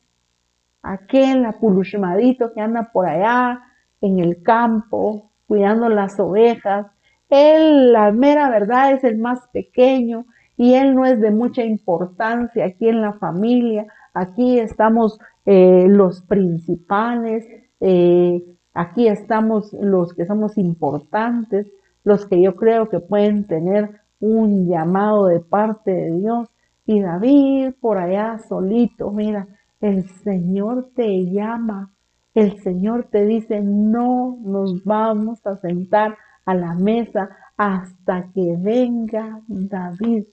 [0.82, 3.60] aquel apulushmadito que anda por allá
[4.00, 6.86] en el campo, cuidando las ovejas.
[7.28, 12.64] Él, la mera verdad, es el más pequeño y él no es de mucha importancia
[12.64, 13.86] aquí en la familia.
[14.14, 17.46] Aquí estamos eh, los principales,
[17.80, 21.66] eh, aquí estamos los que somos importantes,
[22.04, 26.48] los que yo creo que pueden tener un llamado de parte de Dios.
[26.86, 29.48] Y David por allá solito, mira,
[29.80, 31.92] el Señor te llama,
[32.34, 39.40] el Señor te dice, no nos vamos a sentar a la mesa hasta que venga
[39.48, 40.24] David.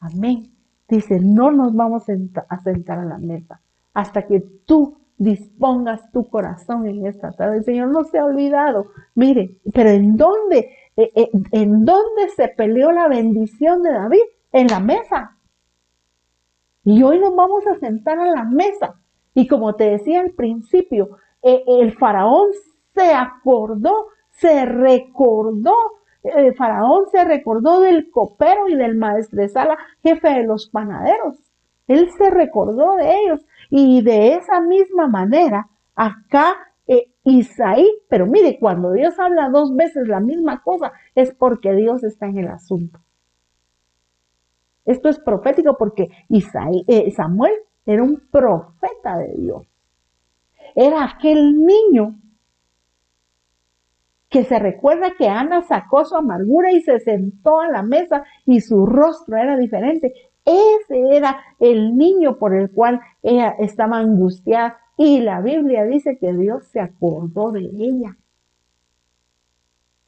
[0.00, 0.52] Amén.
[0.88, 3.60] Dice, no nos vamos a sentar a la mesa
[3.94, 7.58] hasta que tú dispongas tu corazón en esta tarde.
[7.58, 8.88] El Señor no se ha olvidado.
[9.14, 10.70] Mire, pero ¿en dónde?
[10.96, 14.22] Eh, eh, ¿En dónde se peleó la bendición de David?
[14.52, 15.35] En la mesa.
[16.86, 18.94] Y hoy nos vamos a sentar a la mesa.
[19.34, 22.50] Y como te decía al principio, eh, el faraón
[22.94, 25.74] se acordó, se recordó,
[26.22, 31.42] el faraón se recordó del copero y del maestresala, jefe de los panaderos.
[31.88, 36.54] Él se recordó de ellos y de esa misma manera acá
[36.86, 42.04] eh, Isaí, pero mire, cuando Dios habla dos veces la misma cosa es porque Dios
[42.04, 43.00] está en el asunto.
[44.86, 47.52] Esto es profético porque Isaí, eh, Samuel
[47.84, 49.66] era un profeta de Dios.
[50.74, 52.16] Era aquel niño
[54.28, 58.60] que se recuerda que Ana sacó su amargura y se sentó a la mesa y
[58.60, 60.14] su rostro era diferente.
[60.44, 66.32] Ese era el niño por el cual ella estaba angustiada y la Biblia dice que
[66.32, 68.16] Dios se acordó de ella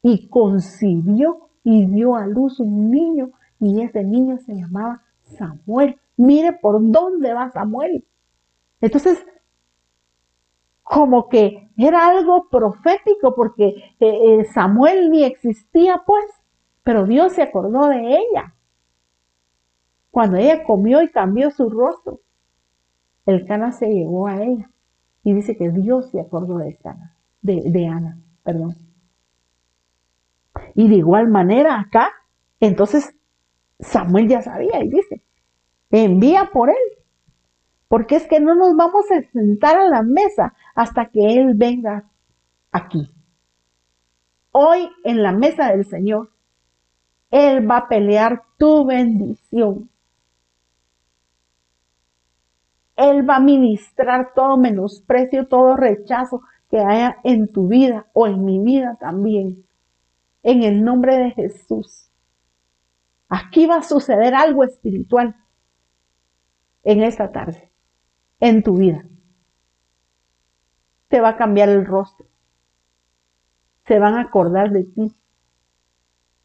[0.01, 5.03] y concibió y dio a luz un niño y ese niño se llamaba
[5.37, 5.99] Samuel.
[6.17, 8.05] Mire por dónde va Samuel.
[8.81, 9.25] Entonces,
[10.83, 16.25] como que era algo profético porque eh, eh, Samuel ni existía pues,
[16.83, 18.55] pero Dios se acordó de ella.
[20.09, 22.21] Cuando ella comió y cambió su rostro,
[23.25, 24.71] el cana se llevó a ella.
[25.23, 28.75] Y dice que Dios se acordó de, Ana, de, de Ana, perdón.
[30.73, 32.09] Y de igual manera acá,
[32.59, 33.13] entonces
[33.79, 35.21] Samuel ya sabía y dice,
[35.89, 36.75] envía por él,
[37.87, 42.09] porque es que no nos vamos a sentar a la mesa hasta que él venga
[42.71, 43.11] aquí.
[44.51, 46.31] Hoy en la mesa del Señor,
[47.29, 49.89] Él va a pelear tu bendición.
[52.95, 58.43] Él va a ministrar todo menosprecio, todo rechazo que haya en tu vida o en
[58.43, 59.65] mi vida también.
[60.43, 62.08] En el nombre de Jesús.
[63.29, 65.35] Aquí va a suceder algo espiritual
[66.83, 67.71] en esta tarde,
[68.39, 69.05] en tu vida.
[71.07, 72.27] Te va a cambiar el rostro.
[73.85, 75.15] Se van a acordar de ti.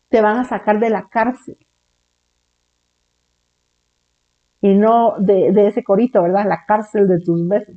[0.08, 1.58] Te van a sacar de la cárcel
[4.64, 6.46] y no de, ese corito, ¿verdad?
[6.48, 7.76] La cárcel de tus besos.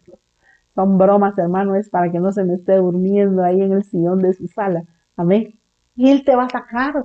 [0.73, 4.19] Son bromas, hermano, es para que no se me esté durmiendo ahí en el sillón
[4.19, 4.85] de su sala.
[5.17, 5.59] Amén.
[5.97, 7.03] Y Él te va a sacar.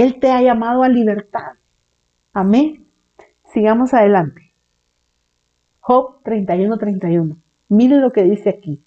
[0.00, 1.54] Él te ha llamado a libertad.
[2.32, 2.86] Amén.
[3.52, 4.52] Sigamos adelante.
[5.80, 7.36] Job 31, 31.
[7.68, 8.84] Mire lo que dice aquí.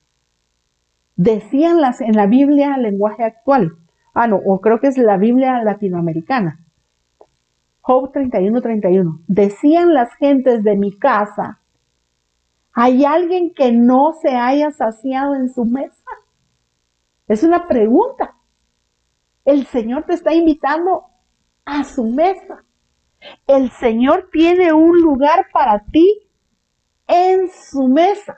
[1.16, 3.74] Decían las en la Biblia lenguaje actual.
[4.14, 6.60] Ah, no, o creo que es la Biblia latinoamericana.
[7.82, 9.20] Job 31, 31.
[9.28, 11.60] Decían las gentes de mi casa,
[12.74, 16.04] ¿hay alguien que no se haya saciado en su mesa?
[17.28, 18.36] Es una pregunta.
[19.46, 21.06] El Señor te está invitando
[21.66, 22.64] a su mesa.
[23.48, 26.28] El Señor tiene un lugar para ti
[27.08, 28.36] en su mesa.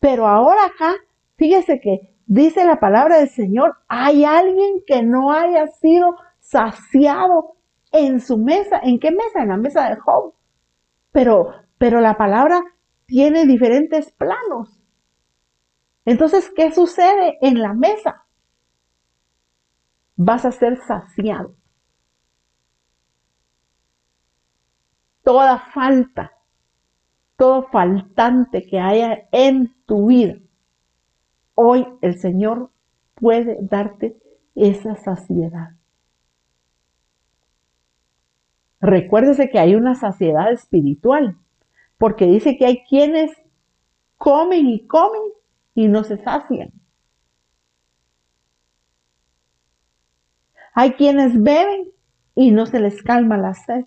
[0.00, 0.94] Pero ahora acá,
[1.36, 7.56] fíjese que dice la palabra del Señor, hay alguien que no haya sido saciado
[7.92, 8.80] en su mesa.
[8.82, 9.42] ¿En qué mesa?
[9.42, 10.34] En la mesa de Job.
[11.12, 12.62] Pero, pero la palabra
[13.06, 14.80] tiene diferentes planos.
[16.04, 18.23] Entonces, ¿qué sucede en la mesa?
[20.16, 21.54] Vas a ser saciado.
[25.22, 26.32] Toda falta,
[27.36, 30.38] todo faltante que haya en tu vida,
[31.54, 32.70] hoy el Señor
[33.14, 34.16] puede darte
[34.54, 35.70] esa saciedad.
[38.80, 41.38] Recuérdese que hay una saciedad espiritual,
[41.96, 43.30] porque dice que hay quienes
[44.18, 45.22] comen y comen
[45.74, 46.70] y no se sacian.
[50.74, 51.88] Hay quienes beben
[52.34, 53.84] y no se les calma la sed.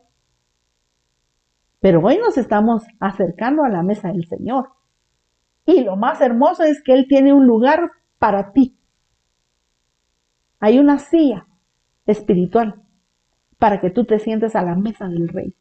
[1.81, 4.69] Pero hoy nos estamos acercando a la mesa del Señor.
[5.65, 8.77] Y lo más hermoso es que Él tiene un lugar para ti.
[10.59, 11.45] Hay una silla
[12.05, 12.81] espiritual
[13.59, 15.53] para que tú te sientes a la mesa del rey.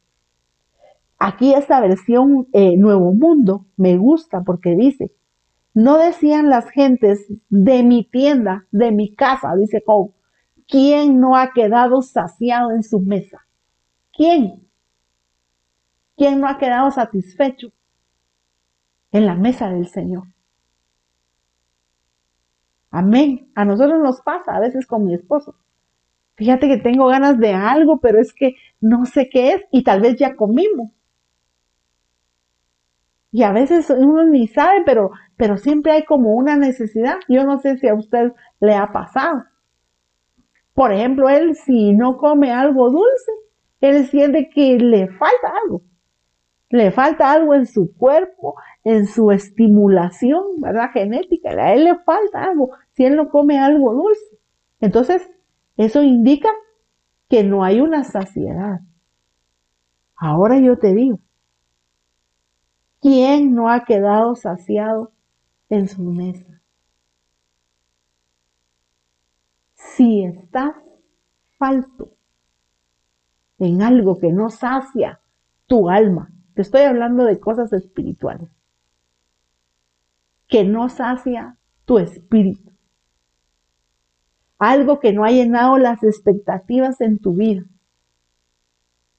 [1.18, 5.12] Aquí esta versión eh, Nuevo Mundo me gusta porque dice,
[5.74, 10.12] no decían las gentes de mi tienda, de mi casa, dice Job,
[10.69, 13.47] ¿quién no ha quedado saciado en su mesa?
[14.12, 14.69] ¿Quién?
[16.17, 17.73] ¿Quién no ha quedado satisfecho
[19.12, 20.25] en la mesa del Señor?
[22.91, 23.51] Amén.
[23.55, 25.57] A nosotros nos pasa a veces con mi esposo
[26.37, 30.01] fíjate que tengo ganas de algo, pero es que no sé qué es y tal
[30.01, 30.91] vez ya comimos.
[33.33, 37.17] Y a veces uno ni sabe, pero, pero siempre hay como una necesidad.
[37.29, 39.45] Yo no sé si a usted le ha pasado.
[40.77, 43.33] Por ejemplo, él si no come algo dulce,
[43.81, 45.83] él siente que le falta algo.
[46.68, 50.91] le falta algo en su cuerpo, en su estimulación, ¿verdad?
[50.93, 54.39] Genética, a él le falta algo, si él no come algo dulce.
[54.81, 55.31] Entonces,
[55.79, 56.51] eso indica
[57.29, 58.81] que no hay una saciedad.
[60.16, 61.20] Ahora yo te digo,
[63.01, 65.12] ¿quién no ha quedado saciado
[65.70, 66.45] en su mesa?
[69.97, 70.74] Si estás
[71.57, 72.12] falto
[73.59, 75.22] en algo que no sacia
[75.66, 78.51] tu alma, te estoy hablando de cosas espirituales,
[80.49, 82.72] que no sacia tu espíritu,
[84.59, 87.64] algo que no ha llenado las expectativas en tu vida,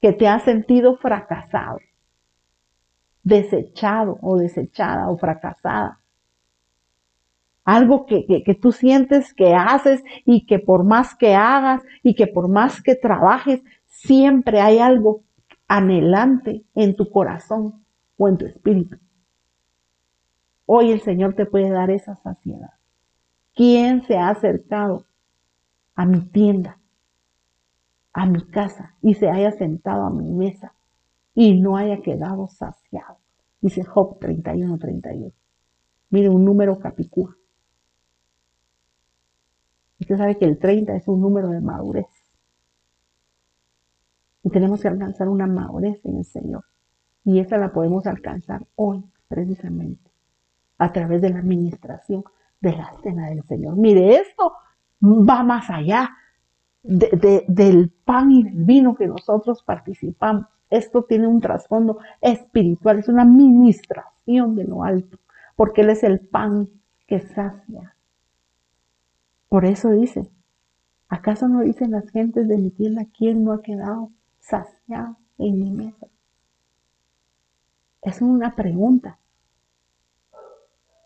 [0.00, 1.80] que te ha sentido fracasado,
[3.24, 6.00] desechado o desechada o fracasada.
[7.68, 12.26] Algo que, que, tú sientes que haces y que por más que hagas y que
[12.26, 15.20] por más que trabajes, siempre hay algo
[15.66, 17.84] anhelante en tu corazón
[18.16, 18.96] o en tu espíritu.
[20.64, 22.70] Hoy el Señor te puede dar esa saciedad.
[23.54, 25.04] ¿Quién se ha acercado
[25.94, 26.78] a mi tienda,
[28.14, 30.72] a mi casa y se haya sentado a mi mesa
[31.34, 33.18] y no haya quedado saciado.
[33.60, 35.32] Dice Job 31, 31.
[36.08, 37.37] Mire un número capicúa.
[40.08, 42.06] Usted sabe que el 30 es un número de madurez.
[44.42, 46.64] Y tenemos que alcanzar una madurez en el Señor.
[47.24, 50.10] Y esa la podemos alcanzar hoy, precisamente,
[50.78, 52.24] a través de la administración
[52.58, 53.76] de la cena del Señor.
[53.76, 54.54] Mire, esto
[55.04, 56.16] va más allá
[56.82, 60.46] del pan y del vino que nosotros participamos.
[60.70, 65.18] Esto tiene un trasfondo espiritual, es una administración de lo alto,
[65.54, 66.66] porque Él es el pan
[67.06, 67.94] que sacia.
[69.48, 70.30] Por eso dice,
[71.08, 75.70] ¿acaso no dicen las gentes de mi tienda quién no ha quedado saciado en mi
[75.70, 76.06] mesa?
[78.02, 79.18] Es una pregunta.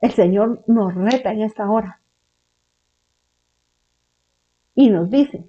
[0.00, 2.00] El Señor nos reta en esta hora
[4.74, 5.46] y nos dice,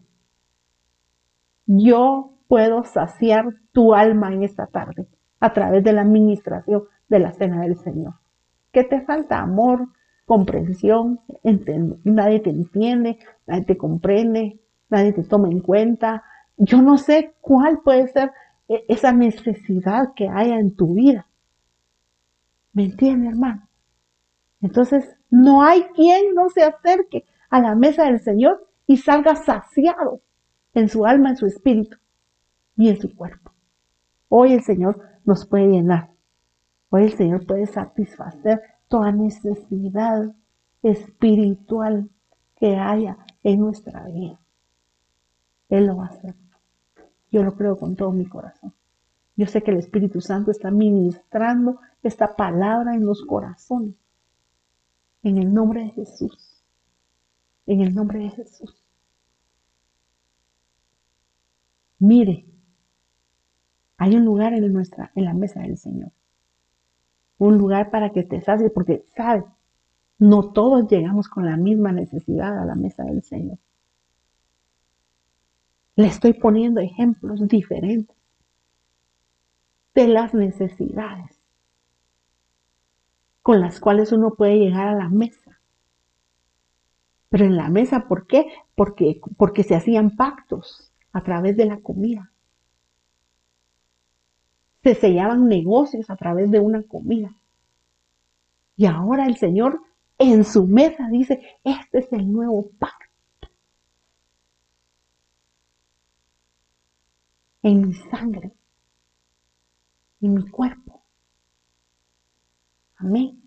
[1.65, 5.07] yo puedo saciar tu alma en esta tarde
[5.39, 8.13] a través de la administración de la cena del Señor.
[8.71, 9.39] ¿Qué te falta?
[9.39, 9.87] Amor,
[10.25, 11.19] comprensión,
[12.03, 14.59] nadie te entiende, nadie te comprende,
[14.89, 16.23] nadie te toma en cuenta.
[16.57, 18.31] Yo no sé cuál puede ser
[18.67, 21.27] e-, esa necesidad que haya en tu vida.
[22.71, 23.67] ¿Me entiende, hermano?
[24.61, 30.21] Entonces, no hay quien no se acerque a la mesa del Señor y salga saciado
[30.73, 31.97] en su alma, en su espíritu
[32.75, 33.51] y en su cuerpo.
[34.29, 36.11] Hoy el Señor nos puede llenar.
[36.89, 38.61] Hoy el Señor puede satisfacer
[38.93, 40.35] toda necesidad
[40.83, 42.11] espiritual
[42.55, 44.39] que haya en nuestra vida.
[45.69, 46.35] Él lo va a hacer.
[47.31, 48.71] Yo lo creo con todo mi corazón.
[49.35, 53.95] Yo sé que el Espíritu Santo está ministrando esta palabra en los corazones.
[55.23, 56.53] En el nombre de Jesús
[57.65, 58.83] en el nombre de Jesús.
[61.99, 62.45] Mire,
[63.97, 66.11] hay un lugar en, nuestra, en la mesa del Señor.
[67.37, 69.43] Un lugar para que te sacie, porque, ¿sabe?
[70.19, 73.57] No todos llegamos con la misma necesidad a la mesa del Señor.
[75.95, 78.15] Le estoy poniendo ejemplos diferentes
[79.93, 81.39] de las necesidades
[83.43, 85.59] con las cuales uno puede llegar a la mesa.
[87.29, 88.47] Pero en la mesa, ¿por qué?
[88.73, 92.31] Porque, porque se hacían pactos a través de la comida.
[94.83, 97.33] Se sellaban negocios a través de una comida.
[98.75, 99.81] Y ahora el Señor
[100.17, 103.49] en su mesa dice, este es el nuevo pacto.
[107.61, 108.51] En mi sangre,
[110.21, 111.01] en mi cuerpo.
[112.97, 113.41] Amén.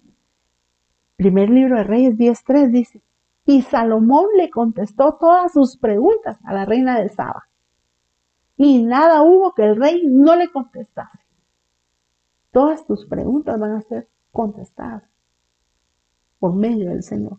[1.17, 3.03] Primer libro de Reyes 10.3 dice,
[3.45, 7.49] y Salomón le contestó todas sus preguntas a la reina de Saba.
[8.57, 11.26] Y nada hubo que el rey no le contestase.
[12.57, 15.03] Todas tus preguntas van a ser contestadas
[16.39, 17.39] por medio del Señor.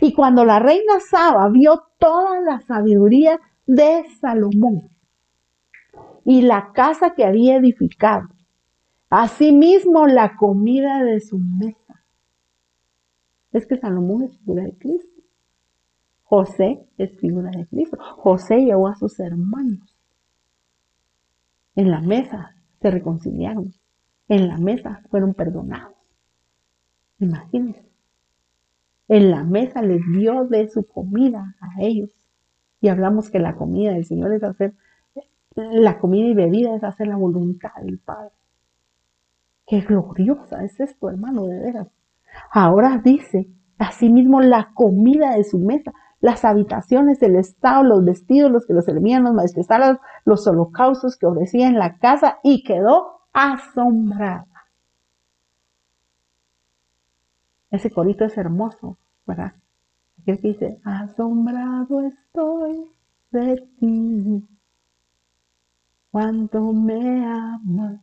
[0.00, 4.88] Y cuando la reina Saba vio toda la sabiduría de Salomón
[6.24, 8.30] y la casa que había edificado,
[9.10, 12.06] asimismo la comida de su mesa,
[13.52, 15.20] es que Salomón es figura de Cristo.
[16.22, 17.98] José es figura de Cristo.
[18.16, 19.98] José llevó a sus hermanos.
[21.76, 23.74] En la mesa se reconciliaron.
[24.28, 25.94] En la mesa fueron perdonados.
[27.18, 27.84] Imagínense.
[29.08, 32.10] En la mesa les dio de su comida a ellos.
[32.80, 34.74] Y hablamos que la comida del Señor es hacer,
[35.54, 38.32] la comida y bebida es hacer la voluntad del Padre.
[39.66, 41.88] Qué gloriosa es esto, hermano, de veras.
[42.50, 43.48] Ahora dice,
[43.78, 48.84] asimismo, la comida de su mesa, las habitaciones, el estado, los vestidos, los que los
[48.84, 49.66] servían, los maestros,
[50.24, 54.46] los holocaustos que ofrecía en la casa y quedó asombrada.
[57.70, 59.54] Ese corito es hermoso, ¿verdad?
[60.22, 62.90] Aquel que dice, asombrado estoy
[63.32, 64.46] de ti,
[66.10, 68.00] cuánto me amas.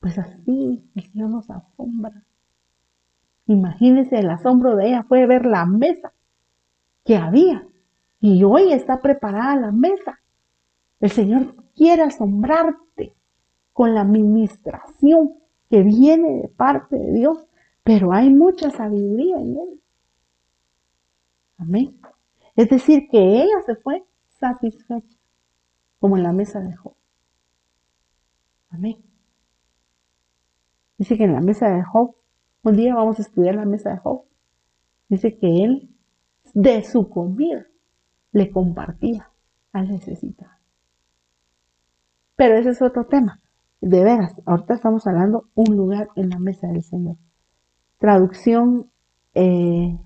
[0.00, 2.24] Pues así el Señor nos asombra.
[3.46, 6.12] Imagínense el asombro de ella fue ver la mesa
[7.04, 7.66] que había
[8.20, 10.20] y hoy está preparada la mesa.
[10.98, 12.89] El Señor quiere asombrarte
[13.72, 15.34] con la administración
[15.68, 17.46] que viene de parte de Dios,
[17.82, 19.80] pero hay mucha sabiduría en él.
[21.58, 22.00] Amén.
[22.56, 25.16] Es decir, que ella se fue satisfecha,
[25.98, 26.94] como en la mesa de Job.
[28.70, 29.02] Amén.
[30.98, 32.14] Dice que en la mesa de Job,
[32.62, 34.24] un día vamos a estudiar la mesa de Job.
[35.08, 35.90] Dice que él,
[36.54, 37.66] de su comida,
[38.32, 39.30] le compartía
[39.72, 40.52] al necesitado.
[42.36, 43.40] Pero ese es otro tema.
[43.80, 47.16] De veras, ahorita estamos hablando un lugar en la mesa del Señor.
[47.98, 48.90] Traducción,
[49.34, 49.98] eh,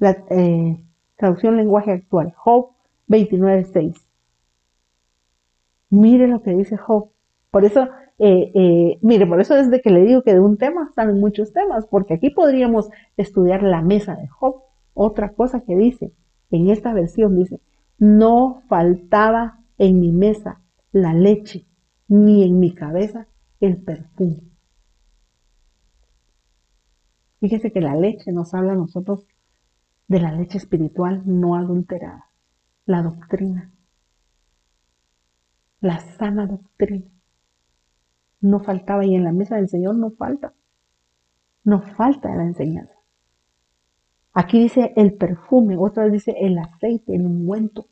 [0.00, 0.84] eh,
[1.16, 2.32] traducción lenguaje actual.
[2.36, 2.70] Job
[3.08, 3.94] 29.6.
[5.90, 7.10] Mire lo que dice Job.
[7.50, 7.88] Por eso
[8.18, 11.52] eh, eh, mire, por eso desde que le digo que de un tema están muchos
[11.52, 14.62] temas, porque aquí podríamos estudiar la mesa de Job.
[14.94, 16.12] Otra cosa que dice,
[16.50, 17.60] en esta versión dice,
[17.98, 21.66] no faltaba en mi mesa la leche,
[22.08, 23.28] ni en mi cabeza
[23.60, 24.42] el perfume.
[27.40, 29.26] Fíjese que la leche nos habla a nosotros
[30.08, 32.30] de la leche espiritual no adulterada,
[32.86, 33.72] la doctrina,
[35.80, 37.06] la sana doctrina
[38.40, 40.54] no faltaba y en la mesa del Señor no falta.
[41.64, 42.94] No falta la enseñanza.
[44.32, 47.88] Aquí dice el perfume, otra vez dice el aceite, el ungüento.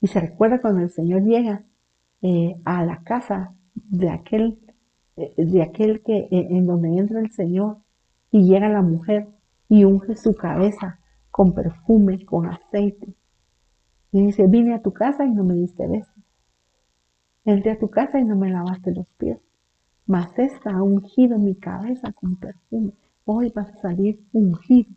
[0.00, 1.64] Y se recuerda cuando el Señor llega
[2.26, 4.58] eh, a la casa de aquel,
[5.18, 7.76] eh, de aquel que eh, en donde entra el Señor
[8.30, 9.28] y llega la mujer
[9.68, 10.98] y unge su cabeza
[11.30, 13.14] con perfume, con aceite.
[14.10, 16.10] Y dice, vine a tu casa y no me diste beso.
[17.44, 19.38] Entré a tu casa y no me lavaste los pies.
[20.06, 22.94] Mas esta ha ungido mi cabeza con perfume.
[23.26, 24.90] Hoy vas a salir ungido.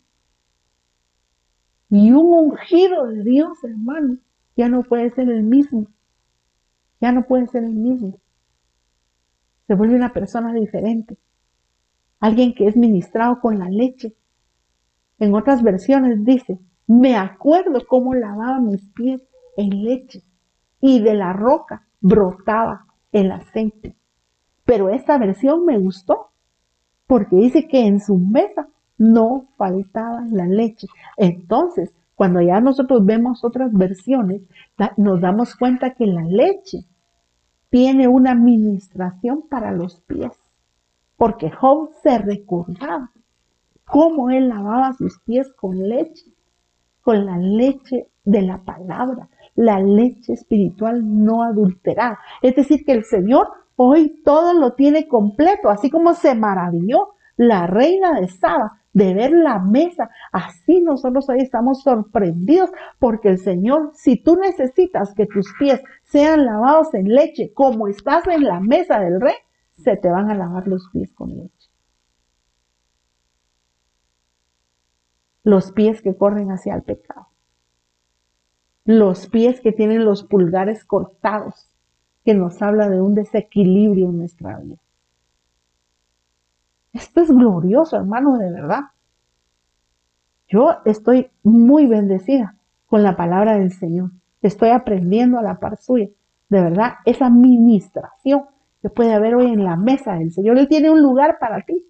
[1.89, 4.17] Y un ungido de Dios, hermano,
[4.55, 5.87] ya no puede ser el mismo.
[6.99, 8.19] Ya no puede ser el mismo.
[9.67, 11.17] Se vuelve una persona diferente.
[12.19, 14.15] Alguien que es ministrado con la leche.
[15.19, 19.21] En otras versiones dice, me acuerdo cómo lavaba mis pies
[19.57, 20.23] en leche
[20.79, 23.95] y de la roca brotaba el aceite.
[24.65, 26.31] Pero esta versión me gustó
[27.07, 28.67] porque dice que en su mesa
[28.97, 30.87] no faltaba la leche.
[31.17, 34.41] Entonces, cuando ya nosotros vemos otras versiones,
[34.97, 36.79] nos damos cuenta que la leche
[37.69, 40.31] tiene una administración para los pies.
[41.15, 43.11] Porque Job se recordaba
[43.85, 46.25] cómo él lavaba sus pies con leche,
[47.03, 52.17] con la leche de la palabra, la leche espiritual no adulterada.
[52.41, 57.67] Es decir, que el Señor hoy todo lo tiene completo, así como se maravilló la
[57.67, 60.09] reina de Saba de ver la mesa.
[60.31, 66.45] Así nosotros hoy estamos sorprendidos porque el Señor, si tú necesitas que tus pies sean
[66.45, 69.35] lavados en leche, como estás en la mesa del rey,
[69.77, 71.69] se te van a lavar los pies con leche.
[75.43, 77.27] Los pies que corren hacia el pecado
[78.87, 81.69] los pies que tienen los pulgares cortados,
[82.23, 84.77] que nos habla de un desequilibrio en nuestra vida.
[86.97, 88.79] Esto es glorioso, hermano, de verdad.
[90.47, 92.55] Yo estoy muy bendecida
[92.87, 94.09] con la palabra del Señor.
[94.41, 96.07] Estoy aprendiendo a la par suya.
[96.49, 98.45] De verdad, esa ministración
[98.81, 100.57] que puede haber hoy en la mesa del Señor.
[100.57, 101.85] Él tiene un lugar para ti.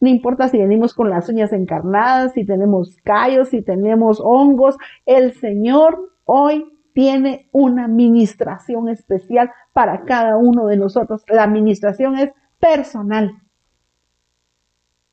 [0.00, 4.78] No importa si venimos con las uñas encarnadas, si tenemos callos, si tenemos hongos.
[5.04, 11.24] El Señor hoy tiene una administración especial para cada uno de nosotros.
[11.28, 13.34] La administración es personal.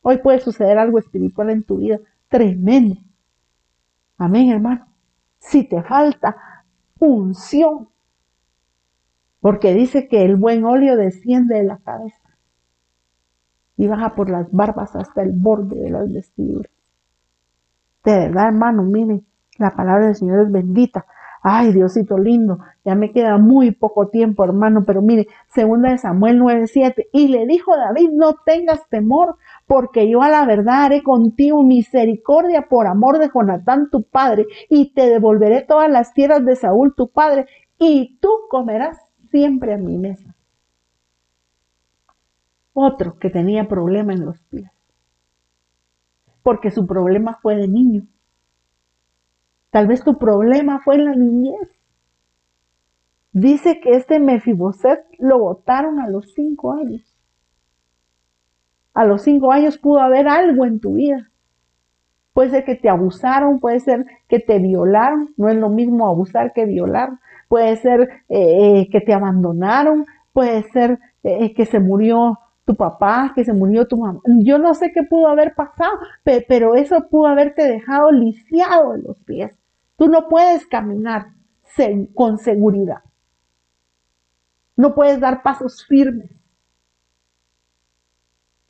[0.03, 2.97] Hoy puede suceder algo espiritual en tu vida tremendo.
[4.17, 4.85] Amén, hermano.
[5.39, 6.35] Si te falta
[6.99, 7.89] unción,
[9.39, 12.37] porque dice que el buen óleo desciende de la cabeza
[13.75, 16.71] y baja por las barbas hasta el borde de las vestiduras.
[18.03, 19.25] De verdad, hermano, miren,
[19.57, 21.05] la palabra del Señor es bendita.
[21.41, 26.39] Ay, Diosito lindo, ya me queda muy poco tiempo, hermano, pero mire, segunda de Samuel
[26.39, 29.35] 9:7, y le dijo David, no tengas temor,
[29.66, 34.93] porque yo a la verdad haré contigo misericordia por amor de Jonatán tu padre, y
[34.93, 37.47] te devolveré todas las tierras de Saúl tu padre,
[37.80, 38.97] y tú comerás
[39.32, 40.36] siempre a mi mesa.
[42.74, 44.72] Otro que tenía problema en los pies,
[46.41, 48.07] porque su problema fue de niño
[49.74, 51.68] Tal vez tu problema fue en la niñez.
[53.32, 57.12] Dice que este Mefiboset lo votaron a los cinco años.
[58.93, 61.29] A los cinco años pudo haber algo en tu vida.
[62.33, 66.53] Puede ser que te abusaron, puede ser que te violaron, no es lo mismo abusar
[66.53, 67.19] que violar.
[67.47, 73.33] Puede ser eh, eh, que te abandonaron, puede ser eh, que se murió tu papá,
[73.35, 74.21] que se murió tu mamá.
[74.39, 79.19] Yo no sé qué pudo haber pasado, pero eso pudo haberte dejado lisiado en los
[79.19, 79.53] pies.
[79.97, 81.27] Tú no puedes caminar
[82.13, 82.99] con seguridad.
[84.75, 86.31] No puedes dar pasos firmes.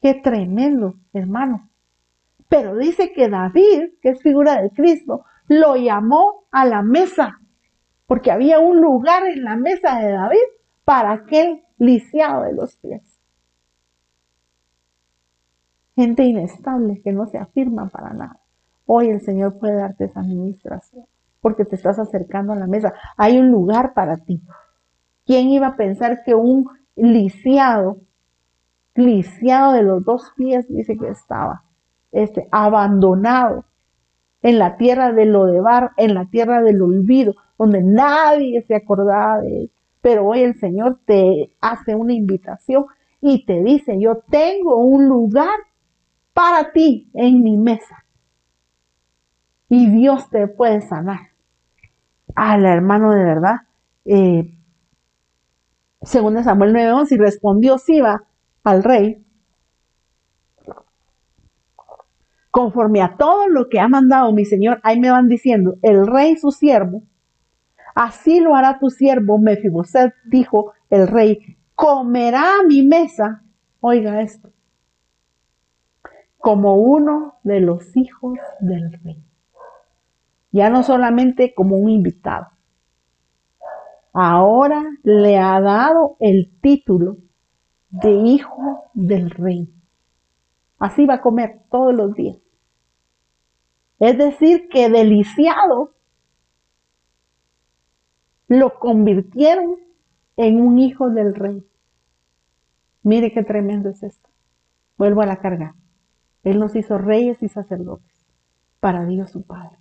[0.04, 1.70] Qué tremendo, hermano.
[2.50, 7.40] Pero dice que David, que es figura de Cristo, lo llamó a la mesa,
[8.06, 10.44] porque había un lugar en la mesa de David
[10.84, 13.02] para aquel lisiado de los pies.
[15.96, 18.42] Gente inestable que no se afirma para nada.
[18.86, 21.06] Hoy el Señor puede darte esa administración
[21.40, 22.94] porque te estás acercando a la mesa.
[23.16, 24.42] Hay un lugar para ti.
[25.26, 28.02] ¿Quién iba a pensar que un lisiado,
[28.96, 31.64] lisiado de los dos pies, dice que estaba,
[32.12, 33.66] este, abandonado
[34.42, 39.62] en la tierra de Lodebar, en la tierra del olvido, donde nadie se acordaba de
[39.62, 39.72] él.
[40.02, 42.86] Pero hoy el Señor te hace una invitación
[43.22, 45.56] y te dice, yo tengo un lugar
[46.34, 48.04] para ti en mi mesa.
[49.70, 51.34] Y Dios te puede sanar
[52.36, 53.56] al hermano de verdad.
[54.06, 54.54] Eh,
[56.02, 58.24] según Samuel 9:11, y respondió Siba
[58.64, 59.26] al rey,
[62.52, 66.38] conforme a todo lo que ha mandado mi señor, ahí me van diciendo, el rey
[66.38, 67.04] su siervo,
[67.96, 73.44] así lo hará tu siervo Mefiboset, dijo el rey, comerá a mi mesa,
[73.80, 74.52] oiga esto,
[76.38, 79.24] como uno de los hijos del rey
[80.54, 82.48] ya no solamente como un invitado.
[84.14, 87.18] Ahora le ha dado el título
[87.94, 89.72] de hijo del rey.
[90.80, 92.38] Así va a comer todos los días.
[94.00, 95.94] Es decir, que deliciado
[98.48, 99.78] lo convirtieron
[100.38, 101.66] en un hijo del rey.
[103.04, 104.30] Mire qué tremendo es esto.
[104.98, 105.76] Vuelvo a la carga.
[106.44, 108.26] Él nos hizo reyes y sacerdotes
[108.80, 109.78] para Dios su Padre.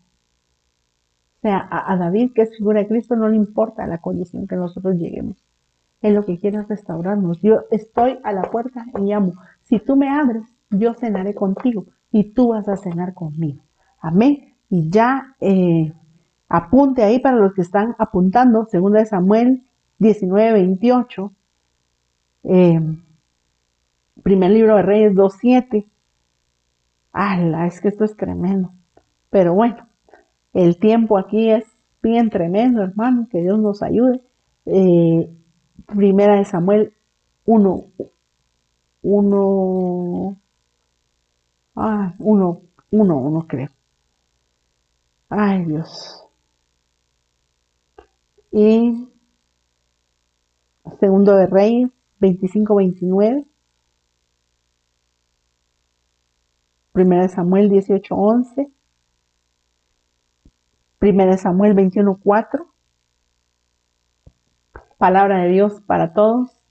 [1.39, 4.55] O sea, a, David, que es figura de Cristo, no le importa la condición que
[4.55, 5.43] nosotros lleguemos.
[6.03, 7.41] Él lo que quiere es restaurarnos.
[7.41, 9.35] Yo estoy a la puerta y llamo.
[9.63, 13.63] Si tú me abres, yo cenaré contigo y tú vas a cenar conmigo.
[14.01, 14.55] Amén.
[14.69, 15.93] Y ya eh,
[16.49, 19.63] apunte ahí para los que están apuntando, segunda de Samuel
[19.99, 21.33] 19, 28.
[22.45, 22.81] Eh,
[24.23, 25.87] primer libro de Reyes 2, 7.
[27.13, 27.67] ¡Hala!
[27.67, 28.73] Es que esto es tremendo.
[29.31, 29.87] Pero bueno,
[30.53, 31.65] el tiempo aquí es
[32.03, 34.21] bien tremendo, hermano, que Dios nos ayude.
[34.67, 35.31] Eh,
[35.87, 36.95] primera de Samuel
[37.45, 37.85] 1,
[39.03, 40.37] 1,
[41.77, 43.69] ah, 1, 1, 1 creo.
[45.29, 46.27] Ay Dios.
[48.51, 49.09] Y
[51.01, 53.47] segundo de Reyes 25, 29.
[56.93, 58.71] Primera de Samuel 18, 11.
[60.99, 62.72] Primera Samuel 21.4.
[65.03, 66.63] Palabra de Dios para todos.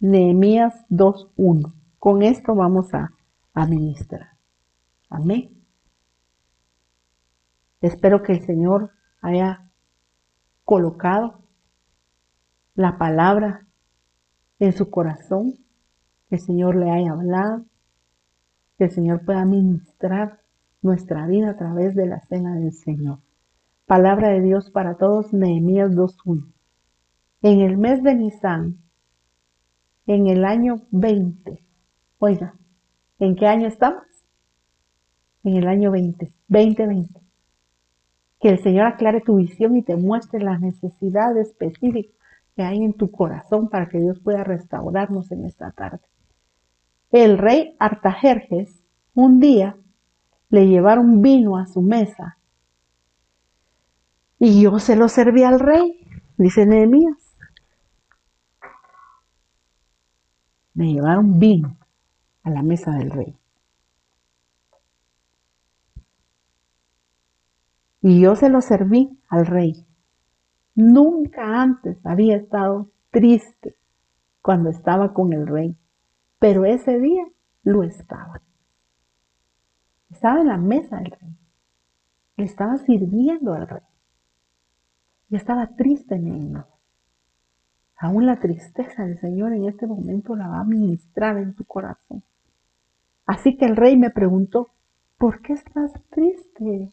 [0.00, 1.74] Nehemías 2.1.
[1.98, 3.10] Con esto vamos a
[3.52, 4.30] administrar.
[5.10, 5.50] Amén.
[7.82, 9.68] Espero que el Señor haya
[10.64, 11.42] colocado
[12.76, 13.66] la palabra
[14.58, 15.52] en su corazón,
[16.30, 17.66] que el Señor le haya hablado,
[18.78, 20.40] que el Señor pueda ministrar
[20.80, 23.18] nuestra vida a través de la cena del Señor.
[23.84, 26.53] Palabra de Dios para todos, Nehemías 2.1.
[27.44, 28.78] En el mes de Nisan,
[30.06, 31.62] en el año 20,
[32.18, 32.54] oiga,
[33.18, 34.06] ¿en qué año estamos?
[35.42, 37.20] En el año 20, 2020.
[38.40, 42.14] Que el Señor aclare tu visión y te muestre la necesidad específica
[42.56, 46.00] que hay en tu corazón para que Dios pueda restaurarnos en esta tarde.
[47.10, 48.82] El rey Artajerjes
[49.12, 49.76] un día
[50.48, 52.38] le llevaron vino a su mesa
[54.38, 57.23] Y yo se lo serví al rey, dice Nehemías.
[60.74, 61.76] Me llevaron vino
[62.42, 63.36] a la mesa del rey.
[68.02, 69.86] Y yo se lo serví al rey.
[70.74, 73.76] Nunca antes había estado triste
[74.42, 75.74] cuando estaba con el rey,
[76.38, 77.24] pero ese día
[77.62, 78.42] lo estaba.
[80.10, 81.36] Estaba en la mesa del rey.
[82.36, 83.82] Le estaba sirviendo al rey.
[85.30, 86.64] Y estaba triste en él.
[88.04, 92.22] Aún la tristeza del Señor en este momento la va a ministrar en tu corazón.
[93.24, 94.68] Así que el rey me preguntó,
[95.16, 96.90] ¿por qué estás triste?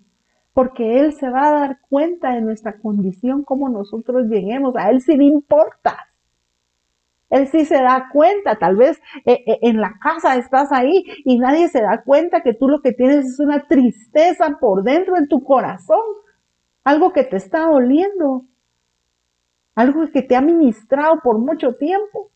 [0.54, 4.74] Porque Él se va a dar cuenta de nuestra condición, como nosotros lleguemos.
[4.78, 5.98] A Él sí le importa.
[7.30, 11.40] Él sí se da cuenta, tal vez eh, eh, en la casa estás ahí y
[11.40, 15.28] nadie se da cuenta que tú lo que tienes es una tristeza por dentro en
[15.28, 16.00] tu corazón,
[16.86, 18.46] algo que te está doliendo,
[19.76, 22.32] algo que te ha ministrado por mucho tiempo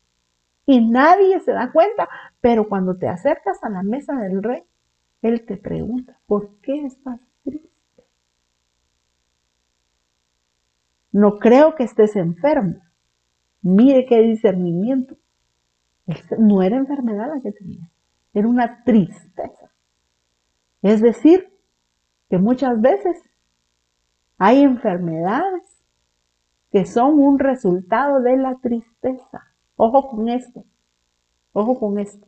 [0.65, 2.09] y nadie se da cuenta,
[2.41, 4.63] pero cuando te acercas a la mesa del rey,
[5.21, 7.69] él te pregunta, ¿por qué estás triste?
[11.11, 12.81] No creo que estés enfermo.
[13.61, 15.15] Mire qué discernimiento.
[16.37, 17.89] No era enfermedad la que tenía,
[18.33, 19.71] era una tristeza.
[20.83, 21.51] Es decir,
[22.29, 23.17] que muchas veces
[24.37, 25.74] hay enfermedades
[26.75, 29.45] que son un resultado de la tristeza.
[29.77, 30.65] Ojo con esto,
[31.53, 32.27] ojo con esto.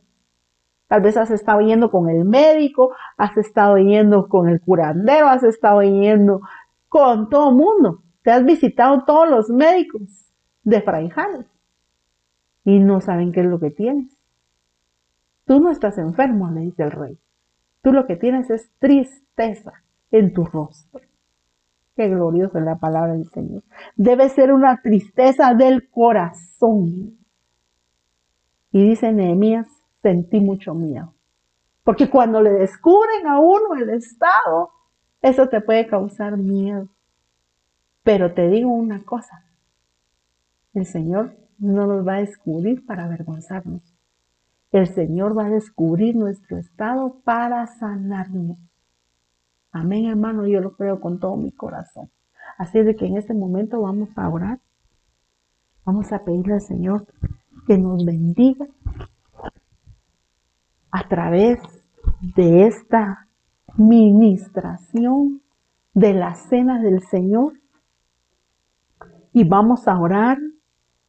[0.86, 5.42] Tal vez has estado yendo con el médico, has estado yendo con el curandero, has
[5.42, 6.40] estado yendo
[6.88, 8.02] con todo mundo.
[8.22, 10.32] Te has visitado todos los médicos
[10.62, 11.44] de Fraijales
[12.64, 14.16] y no saben qué es lo que tienes.
[15.44, 17.18] Tú no estás enfermo, le dice el rey.
[17.82, 19.74] Tú lo que tienes es tristeza
[20.10, 21.07] en tu rostro.
[21.98, 23.64] Qué gloriosa es la palabra del Señor.
[23.96, 27.18] Debe ser una tristeza del corazón.
[28.70, 29.66] Y dice Nehemías,
[30.00, 31.12] sentí mucho miedo.
[31.82, 34.70] Porque cuando le descubren a uno el estado,
[35.22, 36.86] eso te puede causar miedo.
[38.04, 39.44] Pero te digo una cosa,
[40.74, 43.82] el Señor no nos va a descubrir para avergonzarnos.
[44.70, 48.67] El Señor va a descubrir nuestro estado para sanarnos.
[49.72, 52.10] Amén, hermano, yo lo creo con todo mi corazón.
[52.56, 54.60] Así de que en este momento vamos a orar.
[55.84, 57.06] Vamos a pedirle al Señor
[57.66, 58.66] que nos bendiga
[60.90, 61.60] a través
[62.36, 63.28] de esta
[63.76, 65.42] ministración
[65.92, 67.54] de la cena del Señor.
[69.32, 70.38] Y vamos a orar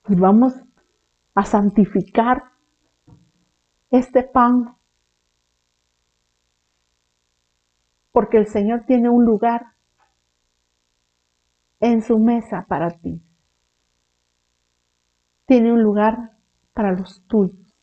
[0.07, 0.53] y vamos
[1.33, 2.43] a santificar
[3.89, 4.75] este pan
[8.11, 9.73] porque el Señor tiene un lugar
[11.79, 13.21] en su mesa para ti.
[15.45, 16.33] Tiene un lugar
[16.73, 17.75] para los tuyos.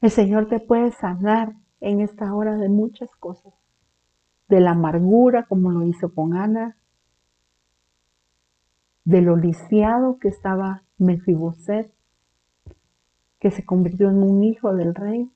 [0.00, 3.54] El Señor te puede sanar en esta hora de muchas cosas.
[4.48, 6.76] De la amargura, como lo hizo con Ana,
[9.04, 11.92] de lo lisiado que estaba Mefiboset,
[13.38, 15.30] que se convirtió en un hijo del rey,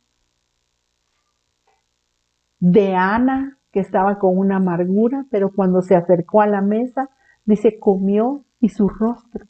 [2.65, 7.11] de Ana, que estaba con una amargura, pero cuando se acercó a la mesa,
[7.45, 9.45] dice, comió y su rostro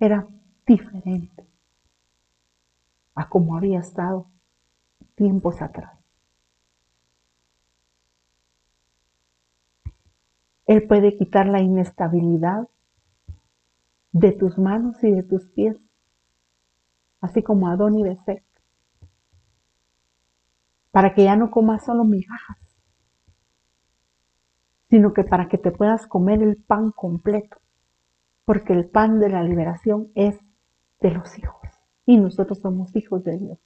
[0.00, 0.26] era
[0.66, 1.46] diferente
[3.14, 4.26] a como había estado
[5.14, 5.96] tiempos atrás.
[10.66, 12.68] Él puede quitar la inestabilidad
[14.10, 15.76] de tus manos y de tus pies,
[17.20, 18.42] así como Adón y Besek,
[20.94, 22.56] para que ya no comas solo migajas,
[24.88, 27.56] sino que para que te puedas comer el pan completo,
[28.44, 30.38] porque el pan de la liberación es
[31.00, 31.68] de los hijos,
[32.06, 33.58] y nosotros somos hijos de Dios.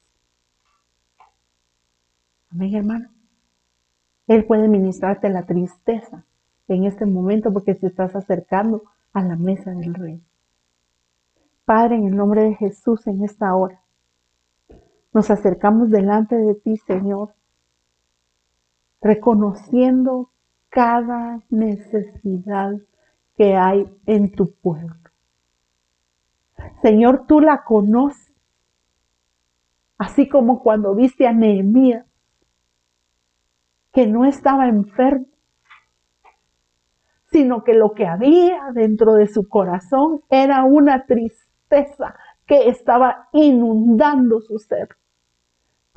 [2.50, 3.10] Amén, hermano.
[4.26, 6.24] Él puede ministrarte la tristeza
[6.66, 10.22] en este momento porque te estás acercando a la mesa del rey.
[11.66, 13.82] Padre, en el nombre de Jesús, en esta hora,
[15.12, 17.34] nos acercamos delante de ti, Señor,
[19.00, 20.30] reconociendo
[20.68, 22.74] cada necesidad
[23.36, 24.96] que hay en tu pueblo.
[26.82, 28.34] Señor, tú la conoces,
[29.96, 32.04] así como cuando viste a Nehemías,
[33.92, 35.26] que no estaba enfermo,
[37.30, 42.14] sino que lo que había dentro de su corazón era una tristeza
[42.46, 44.97] que estaba inundando su ser.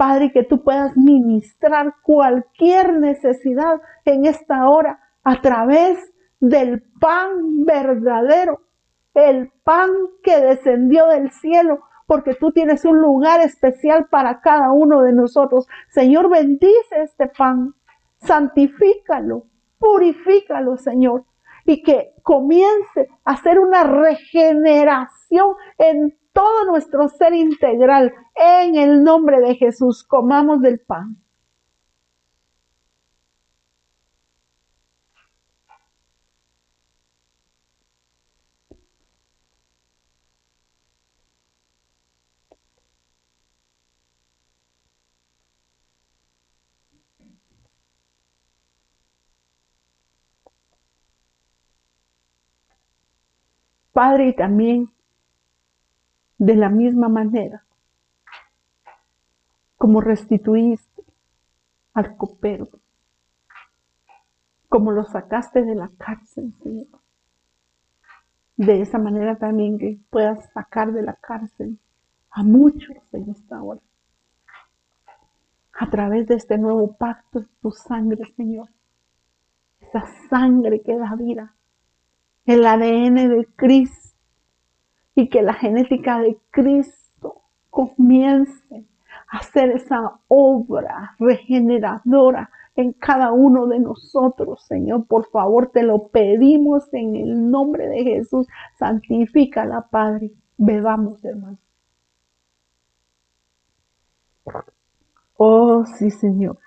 [0.01, 5.95] Padre, que tú puedas ministrar cualquier necesidad en esta hora a través
[6.39, 8.61] del pan verdadero,
[9.13, 9.91] el pan
[10.23, 15.67] que descendió del cielo, porque tú tienes un lugar especial para cada uno de nosotros.
[15.89, 17.75] Señor, bendice este pan,
[18.23, 19.43] santifícalo,
[19.77, 21.25] purifícalo, Señor,
[21.63, 28.13] y que comience a hacer una regeneración en todo nuestro ser integral.
[28.35, 31.17] En el nombre de Jesús, comamos del pan.
[53.93, 54.89] Padre, y también
[56.41, 57.63] de la misma manera
[59.77, 61.03] como restituiste
[61.93, 62.67] al copero,
[64.67, 66.87] como lo sacaste de la cárcel, Señor.
[68.57, 71.77] De esa manera también que puedas sacar de la cárcel
[72.31, 73.81] a muchos en esta hora.
[75.73, 78.69] A través de este nuevo pacto, tu sangre, Señor.
[79.79, 81.53] Esa sangre que da vida,
[82.45, 84.00] el ADN de Cristo
[85.21, 88.87] y que la genética de Cristo comience
[89.29, 95.05] a hacer esa obra regeneradora en cada uno de nosotros, Señor.
[95.05, 98.47] Por favor, te lo pedimos en el nombre de Jesús.
[98.79, 100.31] Santifícala, Padre.
[100.57, 101.59] Bebamos, hermano.
[105.37, 106.57] Oh, sí, Señor.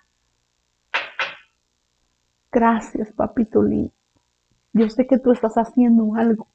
[2.53, 3.93] Gracias, papito lindo.
[4.73, 6.47] Yo sé que tú estás haciendo algo.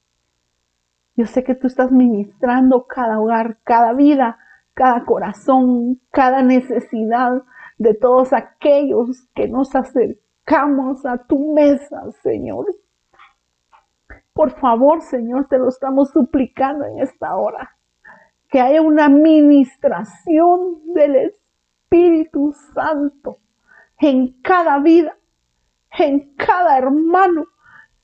[1.20, 4.40] Yo sé que tú estás ministrando cada hogar, cada vida,
[4.74, 7.44] cada corazón, cada necesidad
[7.78, 12.68] de todos aquellos que nos acercamos a tu mesa, Señor.
[14.32, 17.76] Por favor, Señor, te lo estamos suplicando en esta hora.
[18.50, 23.40] Que haya una ministración del Espíritu Santo
[24.00, 25.18] en cada vida,
[25.98, 27.46] en cada hermano,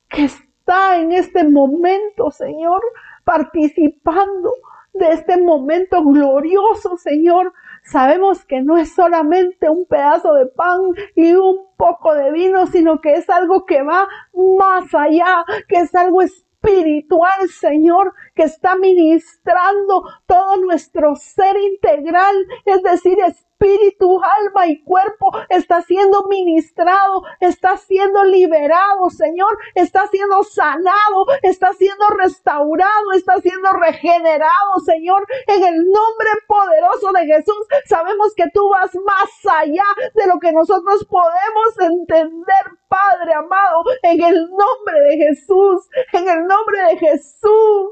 [0.09, 0.27] que
[0.65, 2.81] está en este momento, Señor,
[3.23, 4.51] participando
[4.93, 7.53] de este momento glorioso, Señor.
[7.83, 10.81] Sabemos que no es solamente un pedazo de pan
[11.15, 15.93] y un poco de vino, sino que es algo que va más allá, que es
[15.93, 22.35] algo espiritual, Señor, que está ministrando todo nuestro ser integral,
[22.65, 23.17] es decir,
[23.55, 31.73] espíritu, alma y cuerpo está siendo ministrado, está siendo liberado, Señor, está siendo sanado, está
[31.73, 37.67] siendo restaurado, está siendo regenerado, Señor, en el nombre poderoso de Jesús.
[37.85, 42.45] Sabemos que tú vas más allá de lo que nosotros podemos entender,
[42.87, 47.91] Padre amado, en el nombre de Jesús, en el nombre de Jesús.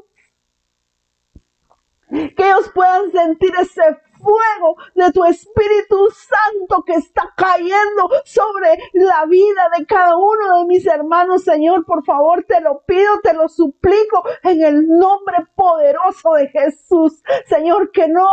[2.10, 9.26] Que ellos puedan sentir ese fuego de tu Espíritu Santo que está cayendo sobre la
[9.26, 11.86] vida de cada uno de mis hermanos, Señor.
[11.86, 17.22] Por favor, te lo pido, te lo suplico en el nombre poderoso de Jesús.
[17.48, 18.26] Señor, que no,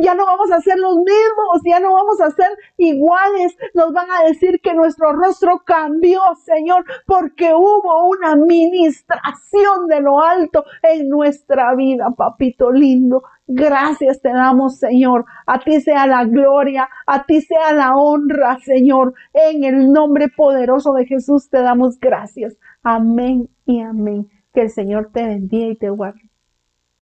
[0.00, 3.56] ya no vamos a ser los mismos, ya no vamos a ser iguales.
[3.74, 10.20] Nos van a decir que nuestro rostro cambió, Señor, porque hubo una ministración de lo
[10.20, 13.22] alto en nuestra vida, papito lindo.
[13.50, 15.24] Gracias te damos, Señor.
[15.46, 19.14] A ti sea la gloria, a ti sea la honra, Señor.
[19.32, 22.58] En el nombre poderoso de Jesús te damos gracias.
[22.82, 24.28] Amén y amén.
[24.52, 26.27] Que el Señor te bendiga y te guarde.